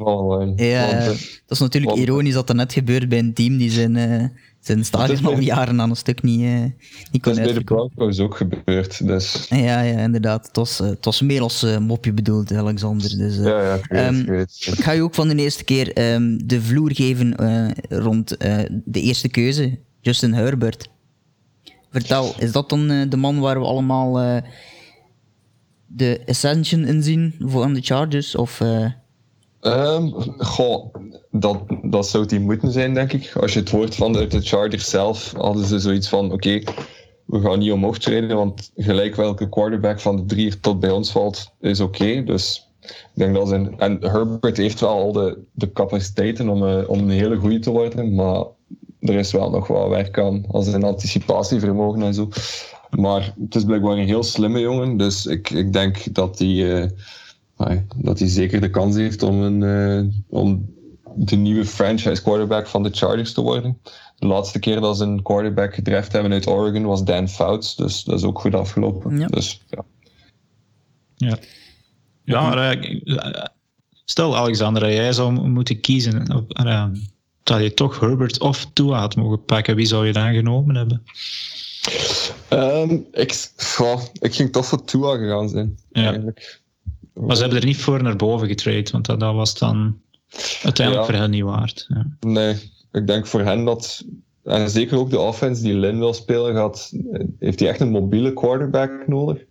[0.56, 3.96] Ja, eh, Het was natuurlijk ironisch dat dat net gebeurt bij een team die zijn,
[3.96, 4.26] eh,
[4.62, 6.74] zijn stadion al jaren aan een stuk niet, eh, niet
[7.12, 7.64] Dat kon is bij de.
[7.64, 9.08] Broncos ook gebeurd.
[9.08, 10.48] Dus Ja, ja, inderdaad.
[10.48, 13.18] Het was, eh, het was meer als eh, mopje bedoeld, Alexander.
[13.18, 14.68] Dus, ja, ja, ik weet, Ehm, ik weet.
[14.72, 17.36] Ik ga je ook van de eerste keer ehm, de vloer geven
[17.90, 18.30] rond
[18.86, 20.90] de eerste keuze, Justin Herbert.
[21.92, 24.42] Vertel, is dat dan de man waar we allemaal
[25.88, 28.36] de Ascension in zien voor aan de Chargers?
[28.36, 28.62] Of,
[29.62, 30.94] Ehm, goh,
[31.32, 33.36] dat, dat zou niet moeten zijn, denk ik.
[33.36, 36.62] Als je het hoort van de, Chargers zelf, hadden ze zoiets van: oké,
[37.26, 41.12] we gaan niet omhoog treden, want gelijk welke quarterback van de drie tot bij ons
[41.12, 42.24] valt, is oké.
[42.24, 43.80] Dus ik denk dat zijn.
[43.80, 47.72] En Herbert heeft wel al de, de capaciteiten om, eh, om een hele goede te
[47.72, 48.44] worden, maar
[49.00, 52.30] er is wel nog wat werk aan, als een anticipatievermogen en zo.
[52.90, 56.82] Maar het is blijkbaar een heel slimme jongen, dus ik, ik denk dat hij.
[56.82, 56.90] eh,
[57.96, 60.76] dat hij zeker de kans heeft om, een, eh, om
[61.16, 63.78] de nieuwe franchise quarterback van de Chargers te worden.
[64.20, 68.04] De laatste keer dat ze een quarterback gedraft hebben uit Oregon was Dan Fouts, dus
[68.04, 69.20] dat is ook goed afgelopen.
[69.20, 69.28] Ja.
[69.28, 69.86] Dus, ja.
[71.16, 71.38] Ja,
[72.24, 73.46] ja maar, eh,
[74.06, 76.86] stel Alexander, dat jij zou moeten kiezen, op- eh,
[77.44, 81.04] dat je toch Herbert of Tua had mogen pakken, wie zou je dan genomen hebben?
[82.48, 85.78] Ehm, ik, goh, ik ging toch voor Tua gegaan zijn.
[85.92, 86.04] Ja.
[86.04, 86.61] Eigenlijk.
[87.14, 90.00] Maar ze hebben er niet voor naar boven getraind, want dat, dat was dan
[90.64, 91.14] uiteindelijk Ja.
[91.14, 91.86] voor hen niet waard.
[91.88, 92.06] Ja.
[92.20, 94.06] Nee, ik denk voor hen dat.
[94.44, 96.92] En zeker ook de offense die Lin wil spelen, gaat,
[97.40, 99.44] heeft hij echt een mobiele quarterback nodig.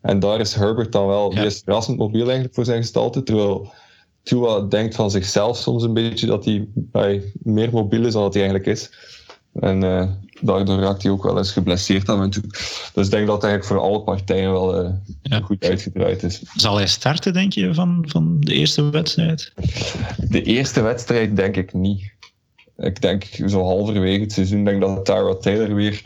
[0.00, 1.36] En daar is Herbert dan wel, Ja.
[1.36, 1.64] die is
[1.96, 3.22] mobiel eigenlijk voor zijn gestalte.
[3.22, 3.72] Terwijl
[4.22, 8.34] Tua denkt van zichzelf soms een beetje dat hij hij meer mobiel is dan dat
[8.34, 8.90] hij eigenlijk is.
[9.60, 10.08] En eh,
[10.40, 12.42] daardoor raakt hij ook wel eens geblesseerd af en toe.
[12.92, 14.90] Dus ik denk dat het eigenlijk voor alle partijen wel eh,
[15.22, 15.40] Ja.
[15.40, 16.42] goed uitgedraaid is.
[16.54, 19.52] Zal hij starten, denk je, van, van de eerste wedstrijd?
[20.28, 22.14] De eerste wedstrijd denk ik niet.
[22.76, 26.02] Ik denk zo halverwege het seizoen denk dat Tyra Taylor weer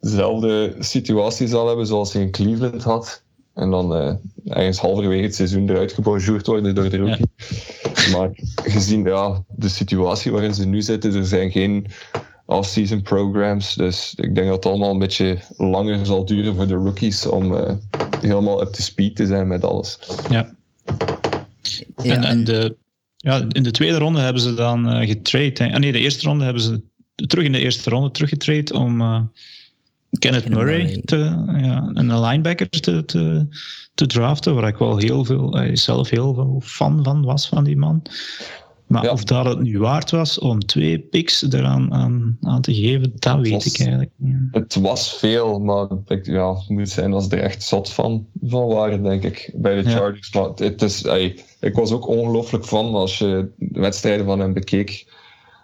[0.00, 3.22] dezelfde situatie zal hebben zoals hij in Cleveland had.
[3.54, 4.14] En dan eh,
[4.46, 7.30] ergens halverwege het seizoen eruit gebonjourd worden door de rookie.
[8.12, 11.86] Maar gezien ja, de situatie waarin ze nu zitten, er zijn geen
[12.46, 13.74] off-season programs.
[13.74, 17.56] Dus ik denk dat het allemaal een beetje langer zal duren voor de rookies om
[17.56, 17.74] eh,
[18.20, 19.98] helemaal up to speed te zijn met alles.
[20.30, 20.54] Ja.
[22.02, 22.76] Ja, en, en en- de,
[23.16, 25.64] ja, in de tweede ronde hebben ze dan eh getrade.
[25.64, 25.72] hè.
[25.72, 26.82] Ah, nee, de eerste ronde hebben ze
[27.26, 29.20] terug in de eerste ronde teruggetrade om eh,
[30.18, 31.00] Kenneth Murray.
[31.04, 31.16] Te,
[31.56, 33.46] ja, een linebacker te, te,
[33.94, 37.64] te draften, waar ik wel heel veel, eh, zelf heel veel fan van was van
[37.64, 38.02] die man.
[38.94, 39.10] Maar Ja.
[39.12, 43.40] of dat het nu waard was om twee picks eraan aan, aan te geven, dat
[43.40, 44.36] weet was- ik eigenlijk niet.
[44.50, 48.66] Het was veel, maar ik, ja, het moet zijn als er echt zot van, van
[48.66, 49.96] waren, denk ik, bij de Ja.
[49.96, 50.32] Chargers.
[50.32, 54.52] Maar het is, ey, ik was ook ongelooflijk van als je de wedstrijden van hem
[54.52, 55.12] bekeek.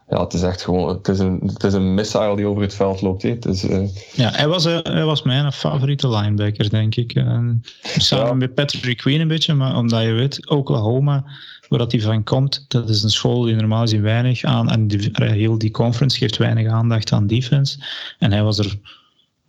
[0.09, 2.75] Ja, het is echt gewoon, het is een, het is een missile die over het
[2.75, 3.23] veld loopt.
[3.23, 3.29] hè.
[3.29, 7.13] Het is, eh, Ja, hij was, eh, hij was mijn favoriete linebacker, denk ik.
[7.15, 7.63] En
[7.99, 8.35] samen Ja.
[8.35, 11.25] met Patrick Queen een beetje, maar omdat je weet, Oklahoma,
[11.71, 14.89] waar dat hij van komt, dat is een school die normaal gezien weinig aan, en
[14.89, 17.79] die, heel die conference geeft weinig aandacht aan defense.
[18.19, 18.79] En hij was er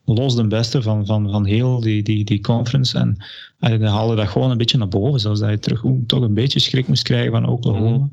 [0.06, 2.98] los de beste van, van, van heel die, die, die conference.
[2.98, 3.18] En
[3.60, 6.60] hij haalde dat gewoon een beetje naar boven, zoals dat je terug toch een beetje
[6.60, 7.96] schrik moest krijgen van Oklahoma.
[7.96, 8.06] Mhm.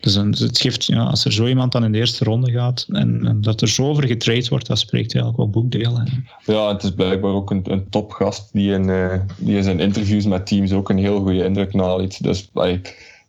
[0.00, 2.86] Dus een, het geeft, ja, als er zo iemand dan in de eerste ronde gaat
[2.88, 6.26] en, en dat er zo over getraind wordt, dat spreekt eigenlijk wel boekdelen.
[6.44, 10.24] ja, het is blijkbaar ook een, een topgast die in, eh, die in zijn interviews
[10.24, 12.22] met teams ook een heel goede indruk naliet.
[12.22, 12.80] Dus ey,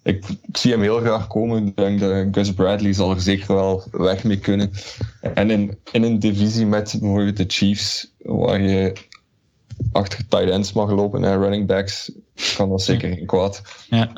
[0.04, 1.68] ik, ik zie hem heel graag komen.
[1.68, 4.72] Ik denk dat Gus Bradley zal er zeker wel weg mee kunnen.
[5.22, 8.94] En in, in een divisie met bijvoorbeeld de Chiefs, waar je
[9.92, 12.12] achter tight ends mag lopen en running backs,
[12.58, 13.62] kan dat zeker geen kwaad.
[13.90, 14.12] Ja.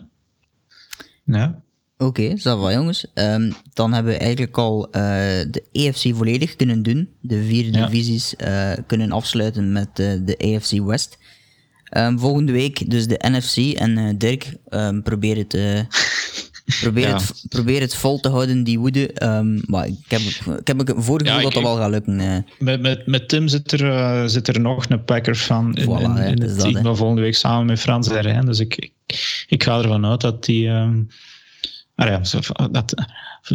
[1.23, 1.63] Ja.
[1.97, 3.05] Oké, ça va jongens.
[3.13, 5.01] Ehm, dan hebben we eigenlijk al eh,
[5.51, 7.09] de EFC volledig kunnen doen.
[7.21, 7.85] De vier Ja.
[7.85, 11.17] divisies eh, kunnen afsluiten met eh, de AFC West.
[11.89, 13.77] Ehm, volgende week dus de NFC.
[13.77, 15.79] En eh, Dirk, ehm, probeer, het, eh,
[16.81, 17.13] probeer, Ja.
[17.15, 19.13] het, probeer het vol te houden, die woede.
[19.13, 20.21] Ehm, maar ik heb,
[20.59, 22.19] ik heb een voorgevoel Ja, dat dat wel gaat lukken.
[22.19, 22.37] eh.
[22.59, 26.41] Met, met, met Tim zit er, zit er nog een Packers van in, Voilà, in,
[26.41, 26.95] het dat, team.
[26.95, 28.45] volgende week samen met Frans en Rijn.
[28.45, 30.69] Dus ik, ik, ik ga ervan uit dat die...
[31.95, 32.21] ah ja,
[32.71, 32.93] dat,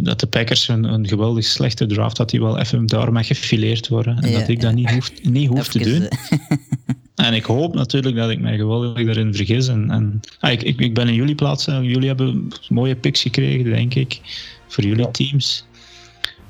[0.03, 3.87] dat de Packers een, een geweldig slechte draft, dat die wel even daar mag gefileerd
[3.87, 4.17] worden.
[4.17, 6.07] En Ja, dat ik dat niet hoef, niet hoef te doen.
[6.07, 9.67] eh, En ik hoop natuurlijk dat ik mij geweldig daarin vergis.
[9.67, 11.65] En, en, ah, ik, ik, ik ben in jullie plaats.
[11.65, 14.19] Jullie hebben mooie picks gekregen, denk ik,
[14.67, 15.65] voor jullie teams.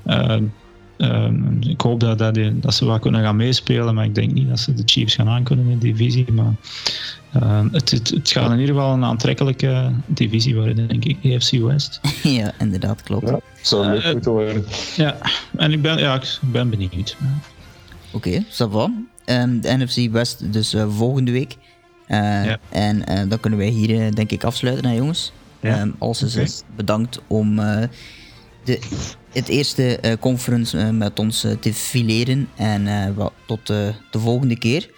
[0.05, 0.43] Ehm,
[0.97, 4.31] ehm, ik hoop dat, dat, die- dat ze wat kunnen gaan meespelen, maar ik denk
[4.31, 6.31] niet dat ze de Chiefs gaan aankunnen in de divisie.
[6.31, 6.53] Maar
[7.33, 11.51] ehm, het, het, het gaat in ieder geval een aantrekkelijke divisie worden, denk ik, AFC
[11.51, 11.99] West.
[12.23, 13.29] ja, inderdaad, klopt.
[13.29, 14.65] Ja, zou leuk Eh, moeten worden.
[14.95, 15.17] Ja,
[15.57, 17.17] en ik ben, ja, ik ben benieuwd.
[18.11, 18.91] Oké, ça va.
[19.25, 21.57] Ehm, de NFC West dus eh, volgende week.
[22.07, 22.57] Eh, Ja.
[22.69, 25.31] En eh, dan kunnen wij hier denk ik afsluiten, hè, jongens.
[25.59, 27.83] Ja, Ehm als is bedankt om eh,
[28.63, 28.79] de,
[29.31, 32.47] het eerste eh, conference met ons te fileren.
[32.55, 34.89] En eh, wel, tot de volgende keer.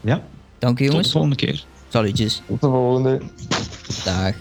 [0.00, 0.22] Ja,
[0.62, 1.12] Dank u tot de jongens.
[1.12, 1.64] volgende keer.
[1.88, 2.42] Salutjes.
[2.46, 3.20] Tot de volgende.
[4.04, 4.34] Dag.